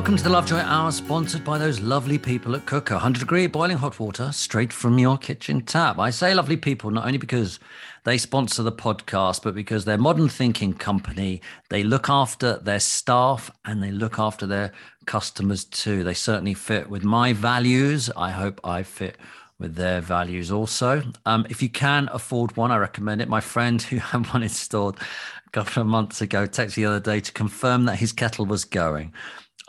[0.00, 2.94] Welcome to the Lovejoy Hour, sponsored by those lovely people at Quooker.
[2.94, 5.98] 100 degree boiling hot water straight from your kitchen tap.
[5.98, 7.60] I say lovely people not only because
[8.04, 11.42] they sponsor the podcast, but because they're modern thinking company.
[11.68, 14.72] They look after their staff and they look after their
[15.04, 16.02] customers too.
[16.02, 18.10] They certainly fit with my values.
[18.16, 19.18] I hope I fit
[19.58, 21.02] with their values also.
[21.26, 23.28] Um, if you can afford one, I recommend it.
[23.28, 24.98] My friend who had one installed
[25.46, 28.64] a couple of months ago texted the other day to confirm that his kettle was
[28.64, 29.12] going.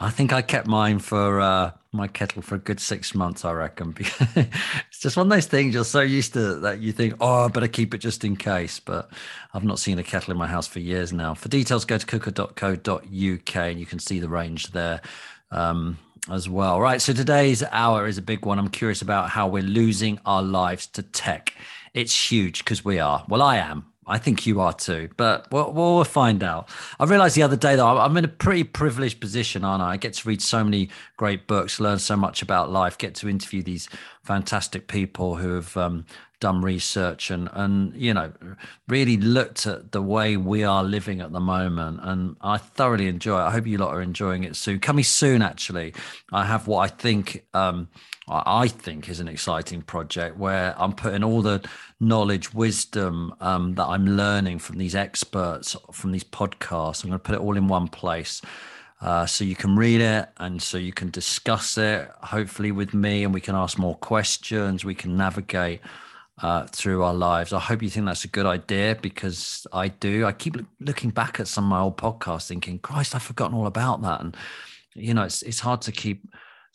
[0.02, 3.52] I think I kept mine for uh, my kettle for a good six months, I
[3.52, 3.96] reckon.
[4.00, 7.48] it's just one of those things you're so used to that you think, oh, I
[7.50, 8.80] better keep it just in case.
[8.80, 9.12] But
[9.54, 11.36] I've not seen a kettle in my house for years now.
[11.36, 15.02] For details, go to quooker.co.uk and you can see the range there.
[15.52, 16.00] Um,
[16.30, 16.80] as well.
[16.80, 17.02] Right.
[17.02, 18.60] So today's hour is a big one.
[18.60, 21.54] I'm curious about how we're losing our lives to tech.
[21.96, 23.26] It's huge because we are.
[23.28, 23.91] Well, I am.
[24.08, 26.70] I think you are too, but we'll, we'll find out.
[27.00, 29.92] I realized the other day that I'm in a pretty privileged position, aren't I?
[29.92, 33.30] I get to read so many great books, learn so much about life, get to
[33.30, 33.88] interview these
[34.24, 36.06] fantastic people who have um,
[36.42, 38.34] done research and and you know
[38.88, 43.38] really looked at the way we are living at the moment and i thoroughly enjoy
[43.40, 45.94] it i hope you lot are enjoying it soon coming soon actually
[46.34, 47.88] i have what i think um,
[48.31, 51.62] I think is an exciting project where I'm putting all the
[52.00, 57.03] knowledge, wisdom um, that I'm learning from these experts, from these podcasts.
[57.03, 58.42] I'm going to put it all in one place.
[59.02, 63.24] Uh, so you can read it and so you can discuss it, hopefully, with me,
[63.24, 64.86] and we can ask more questions.
[64.86, 65.81] We can navigate
[66.42, 67.52] uh, through our lives.
[67.52, 70.25] I hope you think that's a good idea because I do.
[70.25, 73.68] I keep looking back at some of my old podcasts thinking, Christ, I've forgotten all
[73.68, 74.22] about that.
[74.22, 74.38] And,
[74.94, 76.24] you know, it's, it's hard to keep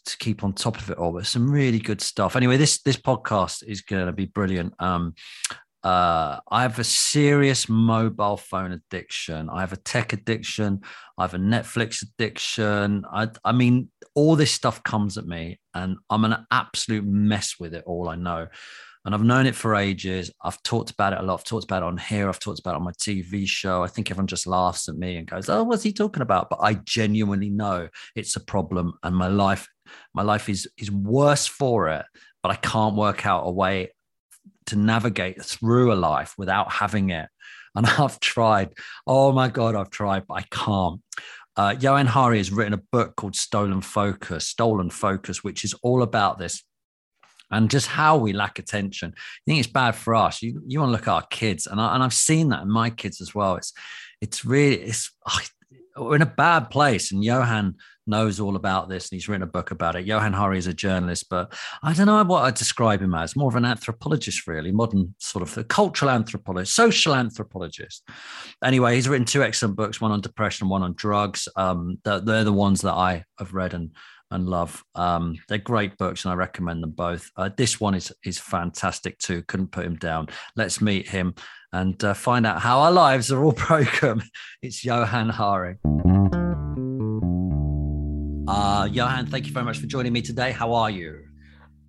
[0.07, 1.13] to keep on top of it all.
[1.13, 2.37] But some really good stuff.
[2.37, 4.75] Anyway, this this podcast is going to be brilliant.
[4.79, 5.15] Um,
[5.87, 9.49] uh, I have a serious mobile phone addiction.
[9.49, 10.81] I have a tech addiction.
[11.17, 13.05] I have a Netflix addiction.
[13.13, 17.73] I, I mean, all this stuff comes at me, and I'm an absolute mess with
[17.73, 18.09] it all.
[18.09, 18.49] I know.
[19.05, 20.33] And I've known it for ages.
[20.43, 21.35] I've talked about it a lot.
[21.35, 22.29] I've talked about it on here.
[22.29, 23.85] I've talked about it on my TV show.
[23.85, 26.51] I think everyone just laughs at me and goes, Oh, what's he talking about?
[26.51, 28.95] But I genuinely know it's a problem.
[29.05, 29.69] And my life,
[30.15, 32.05] my life is is worse for it,
[32.43, 33.91] but I can't work out a way
[34.67, 37.29] to navigate through a life without having it.
[37.75, 38.75] And I've tried.
[39.07, 41.01] Oh my God, I've tried, but I can't.
[41.57, 46.03] Uh, Johann Hari has written a book called Stolen Focus, Stolen Focus, which is all
[46.03, 46.63] about this
[47.51, 49.15] and just how we lack attention.
[49.17, 50.43] I think it's bad for us.
[50.43, 52.71] You you want to look at our kids, and I, and I've seen that in
[52.71, 53.57] my kids as well.
[53.57, 53.73] It's
[54.21, 55.41] it's really it's oh,
[55.97, 59.47] we're in a bad place, and Johann knows all about this, and he's written a
[59.47, 60.07] book about it.
[60.07, 61.53] Johann Hari is a journalist, but
[61.83, 63.37] I don't know what I describe him as.
[63.37, 68.03] More of an anthropologist, really, modern sort of a cultural anthropologist, social anthropologist.
[68.65, 71.49] Anyway, he's written two excellent books, one on depression, one on drugs.
[71.57, 73.91] Um, they're, they're the ones that I have read and
[74.31, 74.83] and love.
[74.95, 77.31] Um, they're great books, and I recommend them both.
[77.37, 79.43] Uh, this one is is fantastic too.
[79.43, 80.29] Couldn't put him down.
[80.57, 81.35] Let's meet him
[81.73, 84.23] and uh, find out how our lives are all broken.
[84.63, 85.77] It's Johann Hari.
[88.49, 90.53] Uh, Johann, thank you very much for joining me today.
[90.53, 91.25] How are you?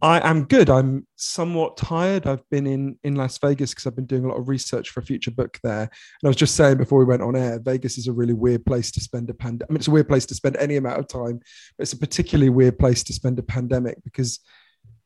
[0.02, 0.70] I am good.
[0.70, 2.28] I'm somewhat tired.
[2.28, 5.00] I've been in in Las Vegas because I've been doing a lot of research for
[5.00, 5.82] a future book there.
[5.82, 8.66] And I was just saying before we went on air, Vegas is a really weird
[8.66, 9.68] place to spend a pandemic.
[9.70, 11.40] I mean, it's a weird place to spend any amount of time,
[11.78, 14.40] but it's a particularly weird place to spend a pandemic because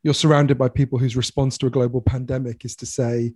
[0.03, 3.33] you're surrounded by people whose response to a global pandemic is to say,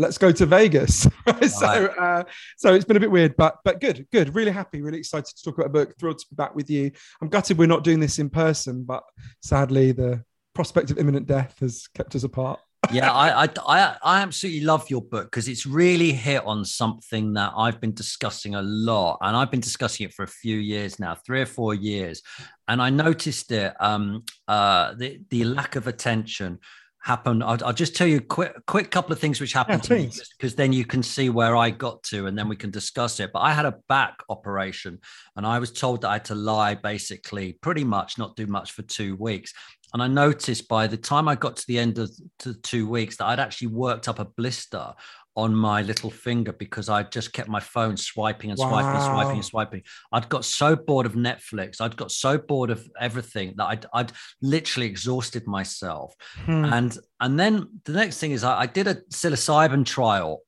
[0.00, 1.06] "Let's go to Vegas."
[1.48, 2.24] so, uh,
[2.56, 4.34] so it's been a bit weird, but but good, good.
[4.34, 5.94] Really happy, really excited to talk about a book.
[5.98, 6.90] Thrilled to be back with you.
[7.20, 9.04] I'm gutted we're not doing this in person, but
[9.40, 10.24] sadly the
[10.54, 12.60] prospect of imminent death has kept us apart.
[12.92, 17.34] yeah, I, I, I I absolutely love your book because it's really hit on something
[17.34, 20.98] that I've been discussing a lot, and I've been discussing it for a few years
[20.98, 22.22] now, three or four years,
[22.68, 26.58] and I noticed it, um, uh, the the lack of attention
[27.02, 27.42] happened.
[27.42, 30.02] I'll, I'll, just tell you a quick, quick couple of things which happened yeah, to
[30.02, 33.20] me because then you can see where I got to and then we can discuss
[33.20, 33.30] it.
[33.32, 34.98] But I had a back operation
[35.36, 38.72] and I was told that I had to lie basically pretty much not do much
[38.72, 39.52] for two weeks.
[39.92, 43.16] And I noticed by the time I got to the end of the two weeks
[43.16, 44.92] that I'd actually worked up a blister
[45.36, 48.94] on my little finger because I just kept my phone swiping and swiping wow.
[48.94, 49.82] and swiping and swiping.
[50.12, 51.80] I'd got so bored of Netflix.
[51.80, 54.12] I'd got so bored of everything that I'd, I'd
[54.42, 56.14] literally exhausted myself.
[56.44, 56.64] Hmm.
[56.64, 60.42] And and then the next thing is I, I did a psilocybin trial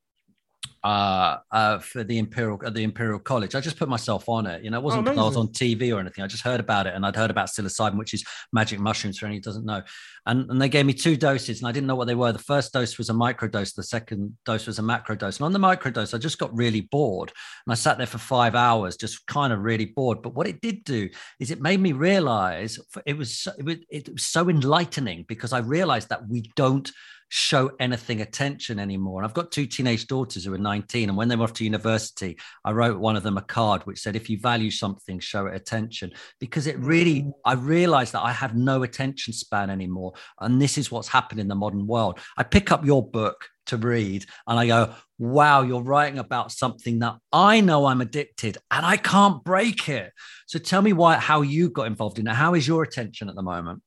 [0.84, 3.54] uh, uh, for the Imperial at the Imperial College.
[3.54, 4.64] I just put myself on it.
[4.64, 6.24] You know, it wasn't because oh, I was on TV or anything.
[6.24, 9.26] I just heard about it and I'd heard about psilocybin, which is magic mushrooms for
[9.26, 9.82] anyone who doesn't know.
[10.26, 12.32] And, and they gave me two doses and I didn't know what they were.
[12.32, 13.72] The first dose was a micro dose.
[13.72, 15.38] The second dose was a macro dose.
[15.38, 17.32] And on the micro dose, I just got really bored.
[17.64, 20.20] And I sat there for five hours, just kind of really bored.
[20.20, 24.08] But what it did do is it made me realize it was, it was, it
[24.12, 26.90] was so enlightening because I realized that we don't
[27.34, 29.22] show anything attention anymore.
[29.22, 31.08] And I've got two teenage daughters who are 19.
[31.08, 34.00] And when they were off to university, I wrote one of them a card which
[34.00, 36.12] said, if you value something, show it attention.
[36.40, 37.32] Because it really, mm.
[37.46, 40.12] I realized that I have no attention span anymore.
[40.40, 42.20] And this is what's happened in the modern world.
[42.36, 46.98] I pick up your book to read and I go, wow, you're writing about something
[46.98, 50.12] that I know I'm addicted and I can't break it.
[50.46, 52.34] So tell me why, how you got involved in it.
[52.34, 53.82] How is your attention at the moment?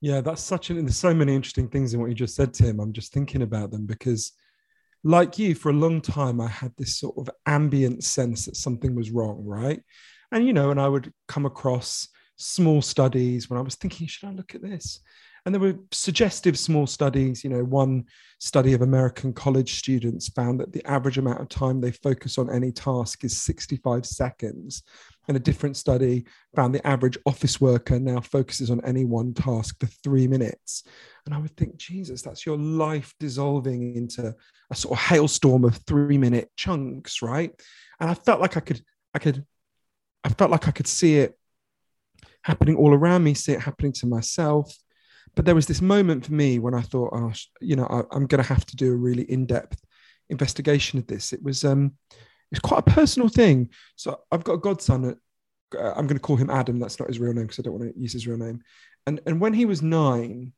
[0.00, 0.76] Yeah, that's such an.
[0.84, 2.78] There's so many interesting things in what you just said, Tim.
[2.78, 4.32] I'm just thinking about them because,
[5.02, 8.94] like you, for a long time, I had this sort of ambient sense that something
[8.94, 9.82] was wrong, right?
[10.30, 14.28] And you know, and I would come across small studies when I was thinking, should
[14.28, 15.00] I look at this?
[15.44, 17.44] And there were suggestive small studies.
[17.44, 18.04] You know, one
[18.38, 22.52] study of American college students found that the average amount of time they focus on
[22.52, 24.82] any task is 65 seconds.
[25.26, 26.24] And a different study
[26.56, 30.84] found the average office worker now focuses on any one task for three minutes.
[31.26, 34.34] And I would think, Jesus, that's your life dissolving into
[34.70, 37.52] a sort of hailstorm of three minute chunks, right?
[38.00, 38.82] And I felt like I could,
[39.12, 39.44] I could,
[40.24, 41.38] I felt like I could see it
[42.42, 44.74] happening all around me, see it happening to myself.
[45.38, 48.26] But there was this moment for me when I thought, oh, you know, I, am
[48.26, 49.80] going to have to do a really in depth
[50.30, 51.32] investigation of this.
[51.32, 51.92] It was, um,
[52.50, 53.68] it's quite a personal thing.
[53.94, 55.10] So I've got a godson.
[55.10, 56.80] At, uh, I'm going to call him Adam.
[56.80, 58.64] That's not his real name because I don't want to use his real name.
[59.06, 60.54] And and when he was nine,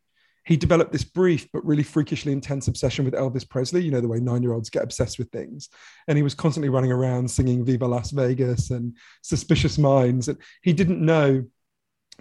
[0.47, 3.83] he developed this brief but really freakishly intense obsession with Elvis Presley.
[3.83, 5.69] You know the way nine-year-olds get obsessed with things.
[6.09, 10.73] And he was constantly running around singing "Viva Las Vegas" and "Suspicious Minds." And he
[10.73, 11.45] didn't know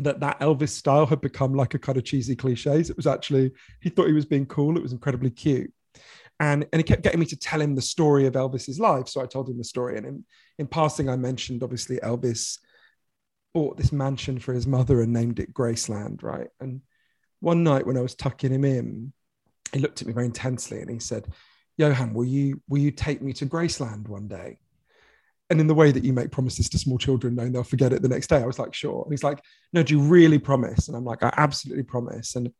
[0.03, 2.89] that that Elvis style had become like a kind of cheesy cliches.
[2.89, 3.51] It was actually
[3.81, 4.77] he thought he was being cool.
[4.77, 5.71] It was incredibly cute
[6.39, 9.07] and and he kept getting me to tell him the story of Elvis's life.
[9.07, 10.25] So I told him the story, and in,
[10.57, 12.59] in passing, I mentioned obviously Elvis
[13.53, 16.47] bought this mansion for his mother and named it Graceland, right?
[16.59, 16.81] And
[17.39, 19.11] one night when I was tucking him in,
[19.73, 21.27] he looked at me very intensely and he said,
[21.77, 24.59] "Johann, will you will you take me to Graceland one day?"
[25.49, 28.01] And in the way that you make promises to small children, knowing they'll forget it
[28.01, 29.43] the next day, I was like, "Sure." And he's like,
[29.73, 32.53] "No, do you really promise?" And I'm like, "I absolutely promise." And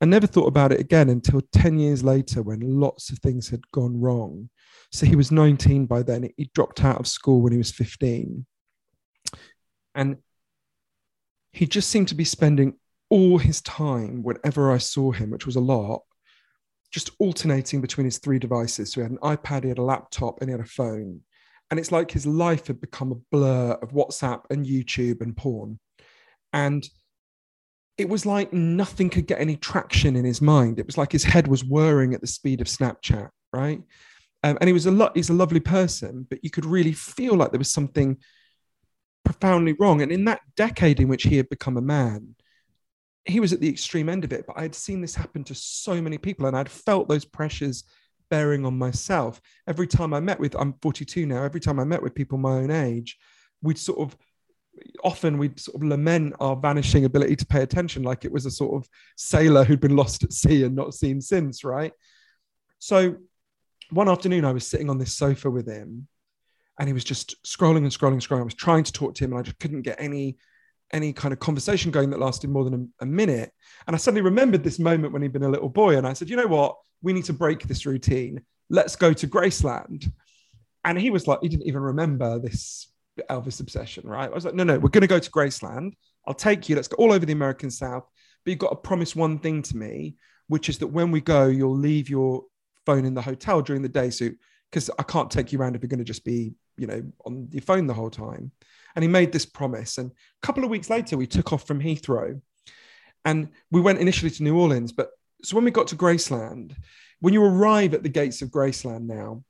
[0.00, 3.70] I never thought about it again until 10 years later when lots of things had
[3.70, 4.50] gone wrong.
[4.90, 6.28] So he was 19 by then.
[6.36, 8.44] He dropped out of school when he was 15.
[9.94, 10.16] And
[11.52, 12.74] he just seemed to be spending
[13.10, 16.02] all his time, whenever I saw him, which was a lot,
[16.90, 18.92] just alternating between his three devices.
[18.92, 21.20] So he had an iPad, he had a laptop, and he had a phone.
[21.72, 25.78] And it's like his life had become a blur of WhatsApp and YouTube and porn.
[26.52, 26.86] And
[27.96, 30.78] it was like nothing could get any traction in his mind.
[30.78, 33.80] It was like his head was whirring at the speed of Snapchat, right?
[34.42, 35.16] Um, and he was a lot.
[35.16, 38.18] He's a lovely person, but you could really feel like there was something
[39.24, 40.02] profoundly wrong.
[40.02, 42.34] And in that decade in which he had become a man,
[43.24, 44.44] he was at the extreme end of it.
[44.46, 47.84] But I had seen this happen to so many people, and I'd felt those pressures
[48.32, 49.42] bearing on myself.
[49.68, 51.42] Every time I met with, I'm 42 now.
[51.42, 53.18] Every time I met with people my own age,
[53.60, 54.16] we'd sort of
[55.04, 58.50] often we'd sort of lament our vanishing ability to pay attention like it was a
[58.50, 61.92] sort of sailor who'd been lost at sea and not seen since right
[62.78, 63.14] so
[63.90, 66.08] one afternoon i was sitting on this sofa with him
[66.78, 69.24] and he was just scrolling and scrolling and scrolling i was trying to talk to
[69.24, 70.38] him and i just couldn't get any
[70.90, 73.52] any kind of conversation going that lasted more than a, a minute
[73.86, 76.30] and i suddenly remembered this moment when he'd been a little boy and i said
[76.30, 80.10] you know what we need to break this routine let's go to graceland
[80.84, 82.92] and he was like he didn't even remember this
[83.30, 84.30] Elvis obsession, right?
[84.30, 85.94] I was like, no, no, we're going to go to Graceland.
[86.26, 86.76] I'll take you.
[86.76, 88.04] Let's go all over the American South.
[88.44, 90.16] But you've got to promise one thing to me,
[90.48, 92.44] which is that when we go, you'll leave your
[92.86, 94.10] phone in the hotel during the day.
[94.10, 94.30] So,
[94.70, 97.48] because I can't take you around if you're going to just be, you know, on
[97.50, 98.50] your phone the whole time.
[98.96, 99.98] And he made this promise.
[99.98, 102.40] And a couple of weeks later, we took off from Heathrow
[103.24, 104.92] and we went initially to New Orleans.
[104.92, 105.10] But
[105.42, 106.74] so when we got to Graceland,
[107.20, 109.44] when you arrive at the gates of Graceland now,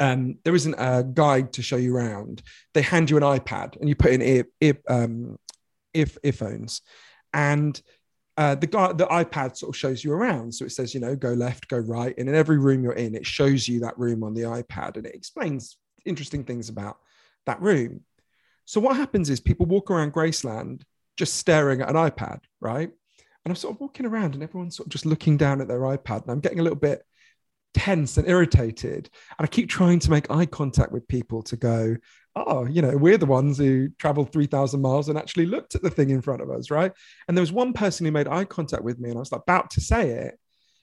[0.00, 2.42] um, there isn't a guide to show you around.
[2.72, 5.38] They hand you an iPad and you put in ear, ear, um,
[5.92, 6.82] ear earphones,
[7.32, 7.80] and
[8.36, 10.52] uh, the guy, the iPad sort of shows you around.
[10.52, 13.14] So it says, you know, go left, go right, and in every room you're in,
[13.14, 16.98] it shows you that room on the iPad, and it explains interesting things about
[17.46, 18.00] that room.
[18.64, 20.82] So what happens is people walk around Graceland
[21.16, 22.90] just staring at an iPad, right?
[23.44, 25.80] And I'm sort of walking around, and everyone's sort of just looking down at their
[25.80, 27.02] iPad, and I'm getting a little bit
[27.74, 29.10] tense and irritated.
[29.38, 31.96] And I keep trying to make eye contact with people to go,
[32.36, 35.90] oh, you know, we're the ones who traveled 3,000 miles and actually looked at the
[35.90, 36.92] thing in front of us, right?
[37.28, 39.70] And there was one person who made eye contact with me, and I was about
[39.72, 40.38] to say it.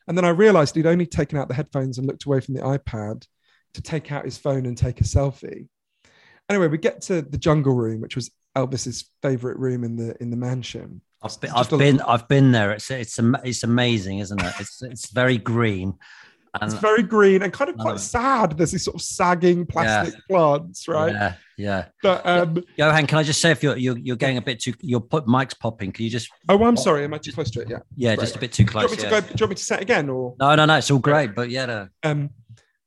[0.07, 2.61] And then I realized he'd only taken out the headphones and looked away from the
[2.61, 3.25] iPad
[3.73, 5.67] to take out his phone and take a selfie.
[6.49, 10.29] Anyway, we get to the jungle room, which was Elvis's favorite room in the in
[10.29, 11.01] the mansion.
[11.23, 12.71] I've been, I've been, I've been there.
[12.71, 14.53] It's it's it's amazing, isn't it?
[14.59, 15.93] It's it's very green.
[16.53, 18.57] And, it's very green and kind of quite sad.
[18.57, 20.19] There's these sort of sagging plastic yeah.
[20.29, 21.13] plants, right?
[21.13, 21.85] Yeah, yeah.
[22.03, 24.73] But um, Johann, can I just say if you're you're, you're getting a bit too,
[24.81, 25.93] your mic's popping.
[25.93, 26.29] Can you just?
[26.49, 27.05] Oh, I'm sorry.
[27.05, 27.69] Am I too close to it?
[27.69, 27.79] Yeah.
[27.95, 28.89] Yeah, just a bit too close.
[28.89, 29.21] Do you, want me yeah.
[29.21, 30.35] to go, do you want me to set again or?
[30.39, 30.75] No, no, no.
[30.75, 31.65] It's all great, but yeah.
[31.67, 31.87] No.
[32.03, 32.31] Um,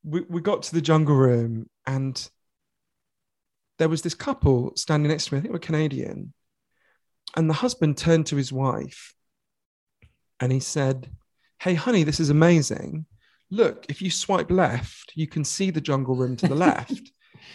[0.02, 2.28] we we got to the jungle room and
[3.78, 5.38] there was this couple standing next to me.
[5.38, 6.32] I think were Canadian,
[7.36, 9.14] and the husband turned to his wife,
[10.40, 11.10] and he said,
[11.60, 13.06] "Hey, honey, this is amazing."
[13.54, 17.10] look, if you swipe left, you can see the jungle room to the left.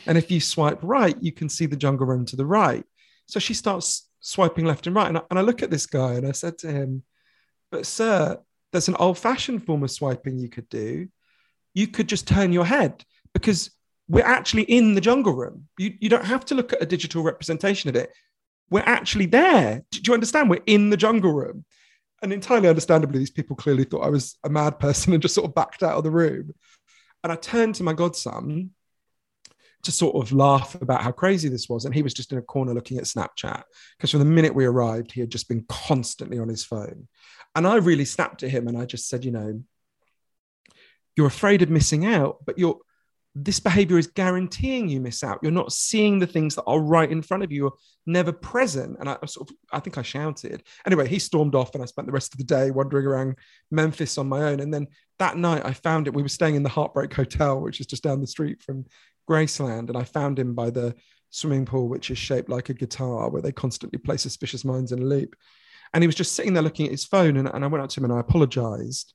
[0.05, 2.85] and if you swipe right, you can see the jungle room to the right.
[3.27, 5.07] So she starts swiping left and right.
[5.07, 7.03] And I, and I look at this guy and I said to him,
[7.71, 8.39] But sir,
[8.71, 11.07] there's an old fashioned form of swiping you could do.
[11.73, 13.71] You could just turn your head because
[14.07, 15.67] we're actually in the jungle room.
[15.77, 18.11] You, you don't have to look at a digital representation of it.
[18.69, 19.83] We're actually there.
[19.91, 20.49] Do you understand?
[20.49, 21.65] We're in the jungle room
[22.21, 25.47] and entirely understandably, these people clearly thought I was a mad person and just sort
[25.47, 26.53] of backed out of the room.
[27.23, 28.71] And I turned to my godson
[29.83, 31.85] to sort of laugh about how crazy this was.
[31.85, 33.63] And he was just in a corner looking at Snapchat
[33.97, 37.07] because from the minute we arrived, he had just been constantly on his phone.
[37.55, 39.63] And I really snapped at him and I just said, you know,
[41.15, 42.79] you're afraid of missing out, but you're
[43.43, 45.39] this behavior is guaranteeing you miss out.
[45.41, 47.71] You're not seeing the things that are right in front of you.
[48.05, 48.97] Never present.
[48.99, 50.63] And I sort of, I think I shouted.
[50.85, 53.35] Anyway, he stormed off, and I spent the rest of the day wandering around
[53.71, 54.59] Memphis on my own.
[54.59, 54.87] And then
[55.19, 56.13] that night, I found it.
[56.13, 58.85] We were staying in the Heartbreak Hotel, which is just down the street from
[59.29, 60.95] Graceland, and I found him by the
[61.29, 64.99] swimming pool, which is shaped like a guitar, where they constantly play Suspicious Minds in
[64.99, 65.35] a loop.
[65.93, 67.89] And he was just sitting there looking at his phone, and, and I went up
[67.91, 69.13] to him and I apologized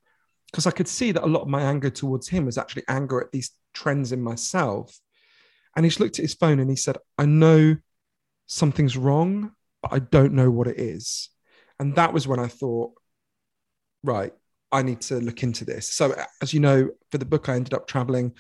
[0.54, 3.20] because I could see that a lot of my anger towards him was actually anger
[3.20, 4.96] at these trends in myself.
[5.74, 7.76] And he just looked at his phone and he said, I know
[8.46, 9.50] something's wrong,
[9.82, 11.28] but I don't know what it is.
[11.80, 12.92] And that was when I thought,
[14.04, 14.32] right,
[14.70, 15.92] I need to look into this.
[15.92, 18.34] So, as you know, for the book, I ended up traveling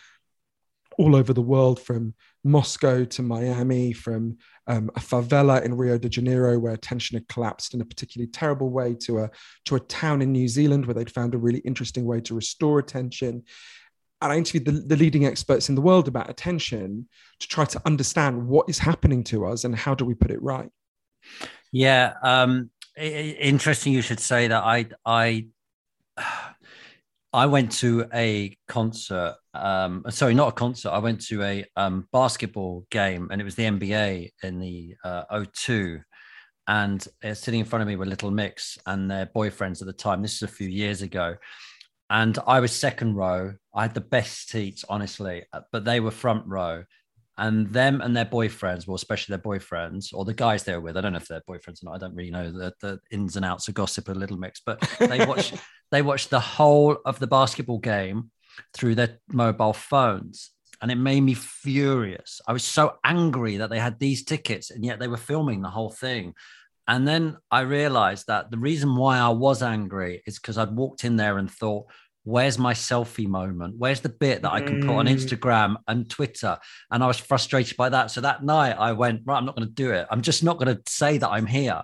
[0.98, 6.08] all over the world from Moscow to Miami, from um, a favela in Rio de
[6.08, 9.30] Janeiro where tension had collapsed in a particularly terrible way to a,
[9.66, 12.78] to a town in New Zealand where they'd found a really interesting way to restore
[12.78, 13.42] attention.
[14.20, 17.08] And I interviewed the, the leading experts in the world about attention
[17.40, 20.42] to try to understand what is happening to us and how do we put it
[20.42, 20.70] right.
[21.72, 23.92] Yeah, um, interesting.
[23.92, 24.62] You should say that.
[24.62, 25.48] I I
[27.34, 29.34] I went to a concert.
[29.54, 30.90] Um, sorry, not a concert.
[30.90, 35.24] I went to a um, basketball game, and it was the NBA in the uh,
[35.32, 36.00] O2.
[36.68, 39.92] And uh, sitting in front of me were Little Mix and their boyfriends at the
[39.92, 40.22] time.
[40.22, 41.34] This is a few years ago.
[42.08, 43.54] And I was second row.
[43.74, 46.84] I had the best seats, honestly, but they were front row
[47.36, 50.96] and them and their boyfriends, well, especially their boyfriends or the guys they're with.
[50.96, 51.94] I don't know if they're boyfriends or not.
[51.94, 54.80] I don't really know the, the ins and outs of gossip a little mix, but
[55.00, 55.52] they watch
[55.90, 58.30] they watch the whole of the basketball game
[58.72, 60.50] through their mobile phones.
[60.80, 62.40] And it made me furious.
[62.46, 65.70] I was so angry that they had these tickets and yet they were filming the
[65.70, 66.34] whole thing.
[66.86, 71.04] And then I realized that the reason why I was angry is because I'd walked
[71.04, 71.86] in there and thought,
[72.24, 73.76] where's my selfie moment?
[73.78, 75.14] Where's the bit that I can put on mm.
[75.14, 76.58] Instagram and Twitter?
[76.90, 78.10] And I was frustrated by that.
[78.10, 80.06] So that night I went, right, I'm not going to do it.
[80.10, 81.82] I'm just not going to say that I'm here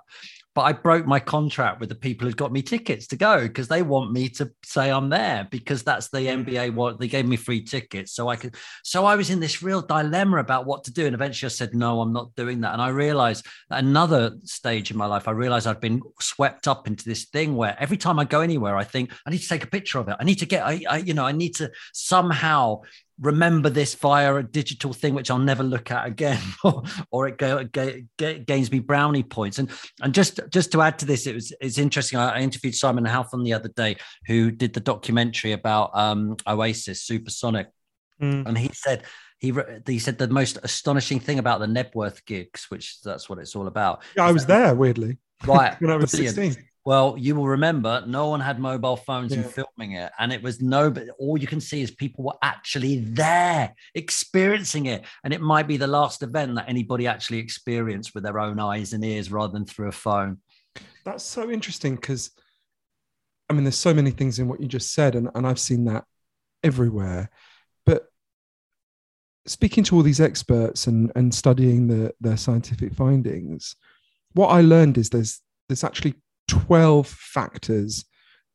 [0.55, 3.69] but I broke my contract with the people who got me tickets to go because
[3.69, 6.45] they want me to say I'm there because that's the mm.
[6.45, 8.13] NBA what they gave me free tickets.
[8.13, 11.15] So I could so I was in this real dilemma about what to do and
[11.15, 12.73] eventually I said no I'm not doing that.
[12.73, 17.05] And I realized another stage in my life I realized I'd been swept up into
[17.05, 19.69] this thing where every time I go anywhere I think I need to take a
[19.69, 20.17] picture of it.
[20.19, 22.81] I need to get I, I you know I need to somehow
[23.21, 27.39] remember this via a digital thing which I'll never look at again, or, or it,
[27.39, 27.65] go,
[28.17, 29.59] gains me brownie points.
[29.59, 32.19] And and just just to add to this, it was it's interesting.
[32.19, 33.97] I, I interviewed Simon Halfon the other day,
[34.27, 37.69] who did the documentary about um, Oasis Supersonic,
[38.21, 38.47] mm.
[38.47, 39.05] and he said
[39.39, 39.53] he
[39.87, 43.67] he said the most astonishing thing about the Knebworth gigs, which that's what it's all
[43.67, 44.03] about.
[44.17, 45.19] Yeah, I was there weirdly.
[45.47, 46.57] Right when I was sixteen.
[46.91, 49.43] Well, you will remember no one had mobile phones yeah.
[49.43, 52.35] and filming it, and it was no, but all you can see is people were
[52.43, 55.05] actually there experiencing it.
[55.23, 58.93] And it might be the last event that anybody actually experienced with their own eyes
[58.93, 60.39] and ears rather than through a phone.
[61.05, 62.33] That's so interesting because
[63.49, 65.85] I mean, there's so many things in what you just said, and, and I've seen
[65.85, 66.07] that
[66.65, 67.31] everywhere.
[67.87, 68.09] But
[69.47, 73.77] speaking to all these experts and, and studying the, their scientific findings,
[74.33, 76.17] what I learned is there's there's actually
[76.51, 78.05] 12 factors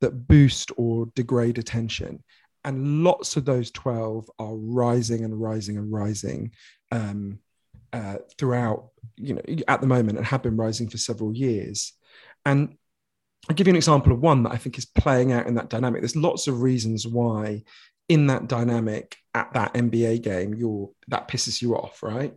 [0.02, 2.24] that boost or degrade attention.
[2.64, 6.52] And lots of those 12 are rising and rising and rising
[6.92, 7.40] um,
[7.94, 11.94] uh, throughout, you know, at the moment and have been rising for several years.
[12.46, 12.76] And
[13.48, 15.70] I'll give you an example of one that I think is playing out in that
[15.70, 16.02] dynamic.
[16.02, 17.64] There's lots of reasons why
[18.10, 22.34] in that dynamic at that NBA game, you're that pisses you off, right?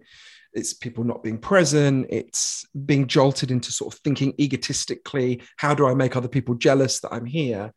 [0.53, 5.87] It's people not being present it's being jolted into sort of thinking egotistically how do
[5.87, 7.73] i make other people jealous that i'm here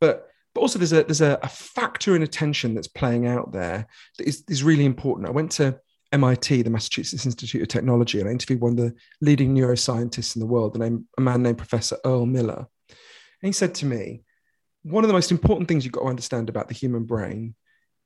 [0.00, 3.86] but but also there's a there's a, a factor in attention that's playing out there
[4.18, 5.78] that is, is really important i went to
[6.12, 10.40] MIT, the Massachusetts Institute of Technology, and I interviewed one of the leading neuroscientists in
[10.40, 12.66] the world, name, a man named Professor Earl Miller.
[12.88, 14.22] And he said to me,
[14.82, 17.54] one of the most important things you've got to understand about the human brain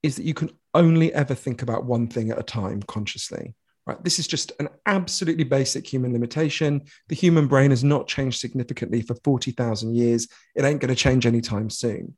[0.02, 3.54] is that you can only ever think about one thing at a time consciously.
[3.86, 4.02] Right?
[4.02, 6.82] This is just an absolutely basic human limitation.
[7.08, 10.26] The human brain has not changed significantly for 40,000 years.
[10.56, 12.16] It ain't going to change anytime soon.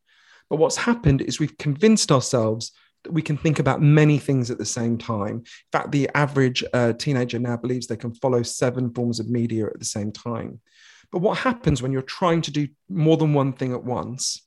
[0.48, 2.72] But what's happened is we've convinced ourselves
[3.04, 5.37] that we can think about many things at the same time.
[5.37, 9.66] In fact, the average uh, teenager now believes they can follow seven forms of media
[9.66, 10.60] at the same time.
[11.12, 14.42] But what happens when you're trying to do more than one thing at once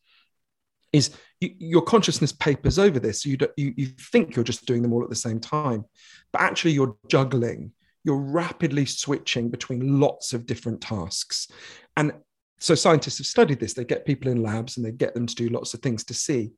[0.93, 3.23] is you, your consciousness papers over this.
[3.23, 5.85] So you, you, you think you're just doing them all at the same time,
[6.31, 7.71] but actually you're juggling.
[8.03, 11.47] You're rapidly switching between lots of different tasks.
[11.95, 12.13] And
[12.59, 13.73] so scientists have studied this.
[13.73, 16.13] They get people in labs and they get them to do lots of things to
[16.13, 16.51] see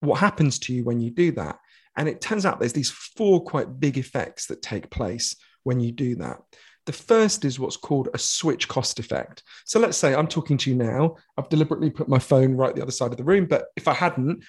[0.00, 1.58] what happens to you when you do that.
[1.96, 5.92] And it turns out there's these four quite big effects that take place when you
[5.92, 6.38] do that.
[6.86, 9.42] The first is what's called a switch cost effect.
[9.64, 11.16] So let's say I'm talking to you now.
[11.36, 13.94] I've deliberately put my phone right the other side of the room, but if I
[13.94, 14.44] hadn't,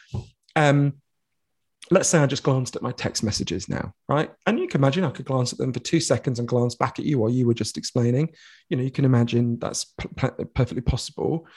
[0.56, 0.94] um,
[1.92, 4.32] let's say I just glanced at my text messages now, right?
[4.48, 6.98] And you can imagine I could glance at them for two seconds and glance back
[6.98, 8.30] at you while you were just explaining.
[8.70, 11.48] You know, you can imagine that's p- perfectly possible.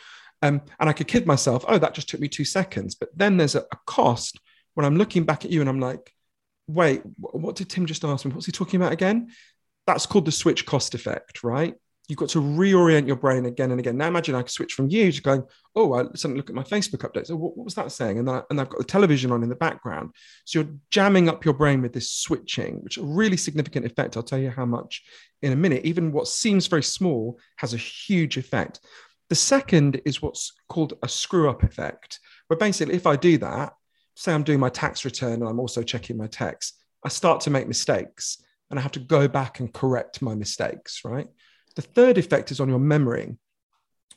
[0.42, 2.94] Um, and I could kid myself, oh, that just took me two seconds.
[2.94, 4.38] But then there's a, a cost
[4.74, 6.12] when I'm looking back at you and I'm like,
[6.66, 8.32] wait, what did Tim just ask me?
[8.32, 9.30] What's he talking about again?
[9.86, 11.74] That's called the switch cost effect, right?
[12.08, 13.96] You've got to reorient your brain again and again.
[13.96, 15.42] Now imagine I switch from you to going,
[15.74, 17.32] oh, I suddenly look at my Facebook updates.
[17.32, 18.20] Oh, what, what was that saying?
[18.20, 20.10] And, and I've got the television on in the background.
[20.44, 24.16] So you're jamming up your brain with this switching, which is a really significant effect.
[24.16, 25.02] I'll tell you how much
[25.42, 25.84] in a minute.
[25.84, 28.80] Even what seems very small has a huge effect.
[29.28, 33.72] The second is what's called a screw up effect, where basically, if I do that,
[34.14, 37.50] say I'm doing my tax return and I'm also checking my tax, I start to
[37.50, 38.38] make mistakes
[38.70, 41.28] and I have to go back and correct my mistakes, right?
[41.76, 43.36] The third effect is on your memory.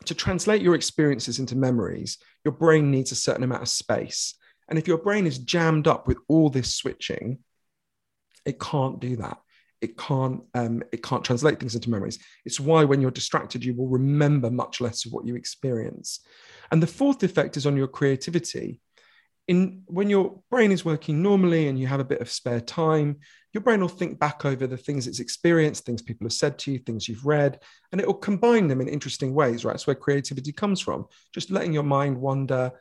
[0.05, 4.35] To translate your experiences into memories, your brain needs a certain amount of space.
[4.69, 7.39] And if your brain is jammed up with all this switching,
[8.45, 9.39] it can't do that.
[9.81, 12.19] It can't, um, it can't translate things into memories.
[12.45, 16.21] It's why when you're distracted, you will remember much less of what you experience.
[16.71, 18.81] And the fourth effect is on your creativity.
[19.47, 23.17] In, when your brain is working normally and you have a bit of spare time,
[23.53, 26.71] your brain will think back over the things it's experienced, things people have said to
[26.71, 27.59] you, things you've read,
[27.91, 29.73] and it will combine them in interesting ways, right?
[29.73, 31.05] That's where creativity comes from.
[31.33, 32.71] Just letting your mind wander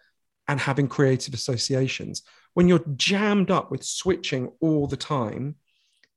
[0.47, 2.23] and having creative associations.
[2.55, 5.57] When you're jammed up with switching all the time,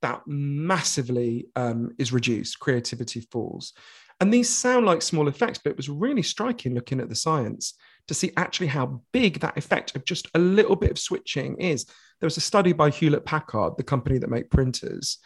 [0.01, 3.73] that massively um, is reduced, creativity falls.
[4.19, 7.75] And these sound like small effects, but it was really striking looking at the science
[8.07, 11.85] to see actually how big that effect of just a little bit of switching is
[12.21, 15.17] there was a study by Hewlett Packard, the company that make printers,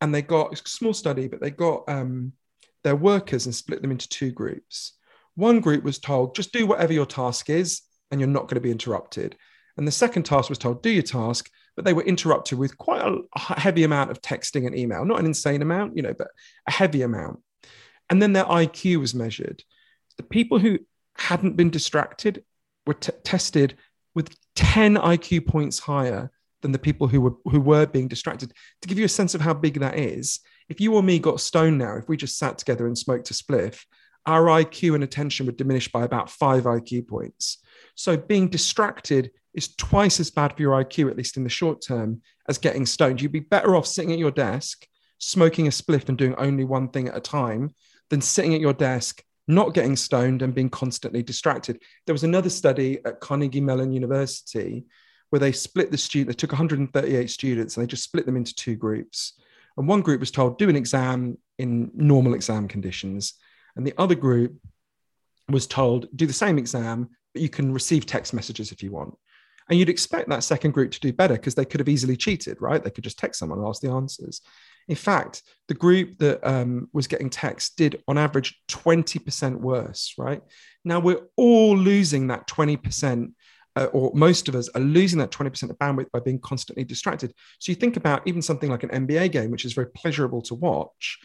[0.00, 2.32] and they got a small study, but they got um,
[2.84, 4.92] their workers and split them into two groups.
[5.36, 7.80] One group was told, just do whatever your task is,
[8.10, 9.36] and you're not going to be interrupted.
[9.78, 13.02] And the second task was told, do your task, but they were interrupted with quite
[13.02, 16.28] a heavy amount of texting and email, not an insane amount, you know, but
[16.68, 17.40] a heavy amount.
[18.10, 19.64] And then their IQ was measured.
[20.18, 20.78] The people who
[21.16, 22.44] hadn't been distracted
[22.86, 23.76] were t- tested
[24.14, 26.30] with 10 IQ points higher
[26.64, 28.50] than the people who were who were being distracted.
[28.80, 31.40] To give you a sense of how big that is, if you or me got
[31.40, 33.84] stoned now, if we just sat together and smoked a spliff,
[34.24, 37.58] our IQ and attention would diminish by about five IQ points.
[37.96, 41.82] So being distracted is twice as bad for your IQ, at least in the short
[41.86, 43.20] term, as getting stoned.
[43.20, 44.86] You'd be better off sitting at your desk,
[45.18, 47.74] smoking a spliff and doing only one thing at a time
[48.08, 51.82] than sitting at your desk, not getting stoned and being constantly distracted.
[52.06, 54.86] There was another study at Carnegie Mellon University
[55.34, 58.54] where they split the student, they took 138 students and they just split them into
[58.54, 59.32] two groups.
[59.76, 63.34] And one group was told, do an exam in normal exam conditions.
[63.74, 64.54] And the other group
[65.48, 69.12] was told, do the same exam, but you can receive text messages if you want.
[69.68, 72.62] And you'd expect that second group to do better because they could have easily cheated,
[72.62, 72.80] right?
[72.80, 74.40] They could just text someone and ask the answers.
[74.86, 80.42] In fact, the group that um, was getting text did on average 20% worse, right?
[80.84, 83.32] Now we're all losing that 20%,
[83.76, 87.32] uh, or most of us are losing that 20% of bandwidth by being constantly distracted.
[87.58, 90.54] So you think about even something like an NBA game, which is very pleasurable to
[90.54, 91.18] watch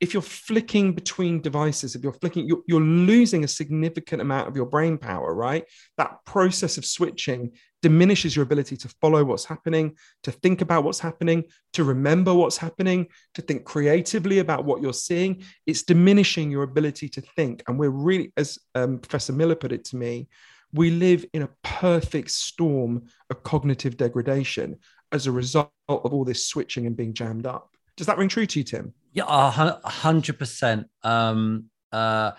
[0.00, 4.54] if you're flicking between devices, if you're flicking, you're, you're, losing a significant amount of
[4.54, 5.64] your brain power, right?
[5.96, 11.00] That process of switching diminishes your ability to follow what's happening, to think about what's
[11.00, 15.42] happening, to remember what's happening, to think creatively about what you're seeing.
[15.66, 17.62] It's diminishing your ability to think.
[17.66, 20.28] And we're really, as um, Professor Miller put it to me,
[20.72, 24.78] we live in a perfect storm of cognitive degradation
[25.12, 27.70] as a result of all this switching and being jammed up.
[27.96, 28.92] Does that ring true to you, Tim?
[29.12, 30.88] Yeah, a hundred percent.
[31.02, 32.32] Um, uh,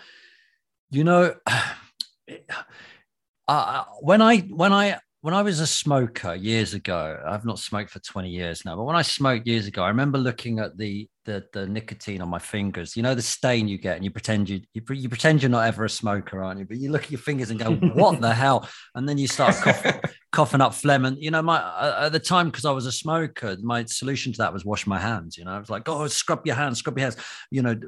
[0.91, 1.35] you know,
[3.47, 7.91] uh, when I when I when I was a smoker years ago, I've not smoked
[7.91, 11.09] for 20 years now, but when I smoked years ago, I remember looking at the
[11.29, 12.97] the, the nicotine on my fingers.
[12.97, 15.67] You know the stain you get, and you pretend you, you you pretend you're not
[15.67, 16.65] ever a smoker, aren't you?
[16.65, 19.55] But you look at your fingers and go, "What the hell?" And then you start
[19.55, 21.05] coughing, coughing up phlegm.
[21.05, 24.31] And you know, my uh, at the time because I was a smoker, my solution
[24.33, 25.37] to that was wash my hands.
[25.37, 27.17] You know, I was like, "Oh, scrub your hands, scrub your hands."
[27.51, 27.79] You know,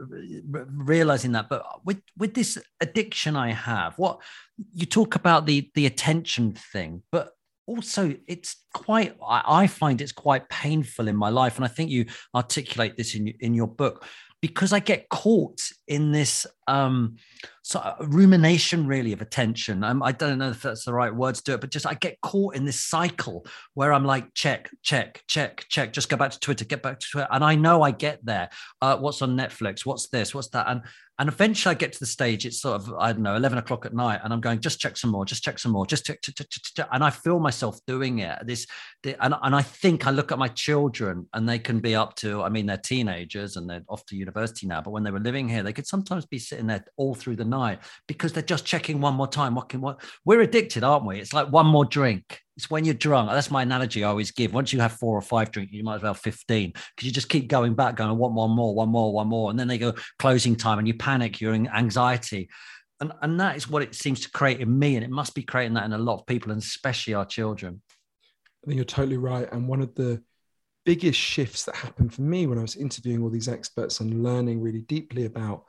[0.69, 1.49] realizing that.
[1.49, 4.21] But with with this addiction I have, what
[4.73, 7.31] you talk about the the attention thing, but
[7.71, 12.05] also it's quite I, find it's quite painful in my life and i think you
[12.35, 14.05] articulate this in, in your book
[14.41, 17.15] because i get caught in this um
[17.63, 19.83] sort of rumination really of attention.
[19.83, 21.93] I'm, i don't know if that's the right word to do it but just i
[21.93, 26.31] get caught in this cycle where i'm like check check check check just go back
[26.31, 28.49] to twitter get back to twitter and i know i get there.
[28.81, 29.85] Uh, what's on netflix?
[29.85, 30.33] What's this?
[30.33, 30.67] What's that?
[30.67, 30.81] And
[31.21, 33.85] and eventually I get to the stage, it's sort of, I don't know, 11 o'clock
[33.85, 36.19] at night, and I'm going, just check some more, just check some more, just check,
[36.23, 38.39] check, check, check, and I feel myself doing it.
[38.43, 38.65] This,
[39.03, 42.15] the, and, and I think I look at my children and they can be up
[42.15, 45.19] to, I mean, they're teenagers and they're off to university now, but when they were
[45.19, 48.65] living here, they could sometimes be sitting there all through the night because they're just
[48.65, 49.53] checking one more time.
[49.53, 50.01] What can what?
[50.25, 51.19] We're addicted, aren't we?
[51.19, 53.29] It's like one more drink it's when you're drunk.
[53.31, 54.53] That's my analogy I always give.
[54.53, 57.11] Once you have four or five drinks, you might as well have 15 because you
[57.11, 59.49] just keep going back, going, I want one more, one more, one more.
[59.49, 62.49] And then they go closing time and you panic, you're in anxiety.
[62.99, 64.95] And, and that is what it seems to create in me.
[64.95, 67.81] And it must be creating that in a lot of people, and especially our children.
[68.63, 69.51] I think you're totally right.
[69.51, 70.21] And one of the
[70.85, 74.61] biggest shifts that happened for me when I was interviewing all these experts and learning
[74.61, 75.63] really deeply about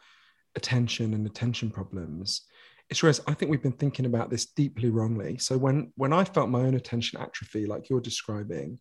[0.57, 2.43] attention and attention problems
[3.01, 5.39] it's I think we've been thinking about this deeply wrongly.
[5.39, 8.79] So when when I felt my own attention atrophy, like you're describing,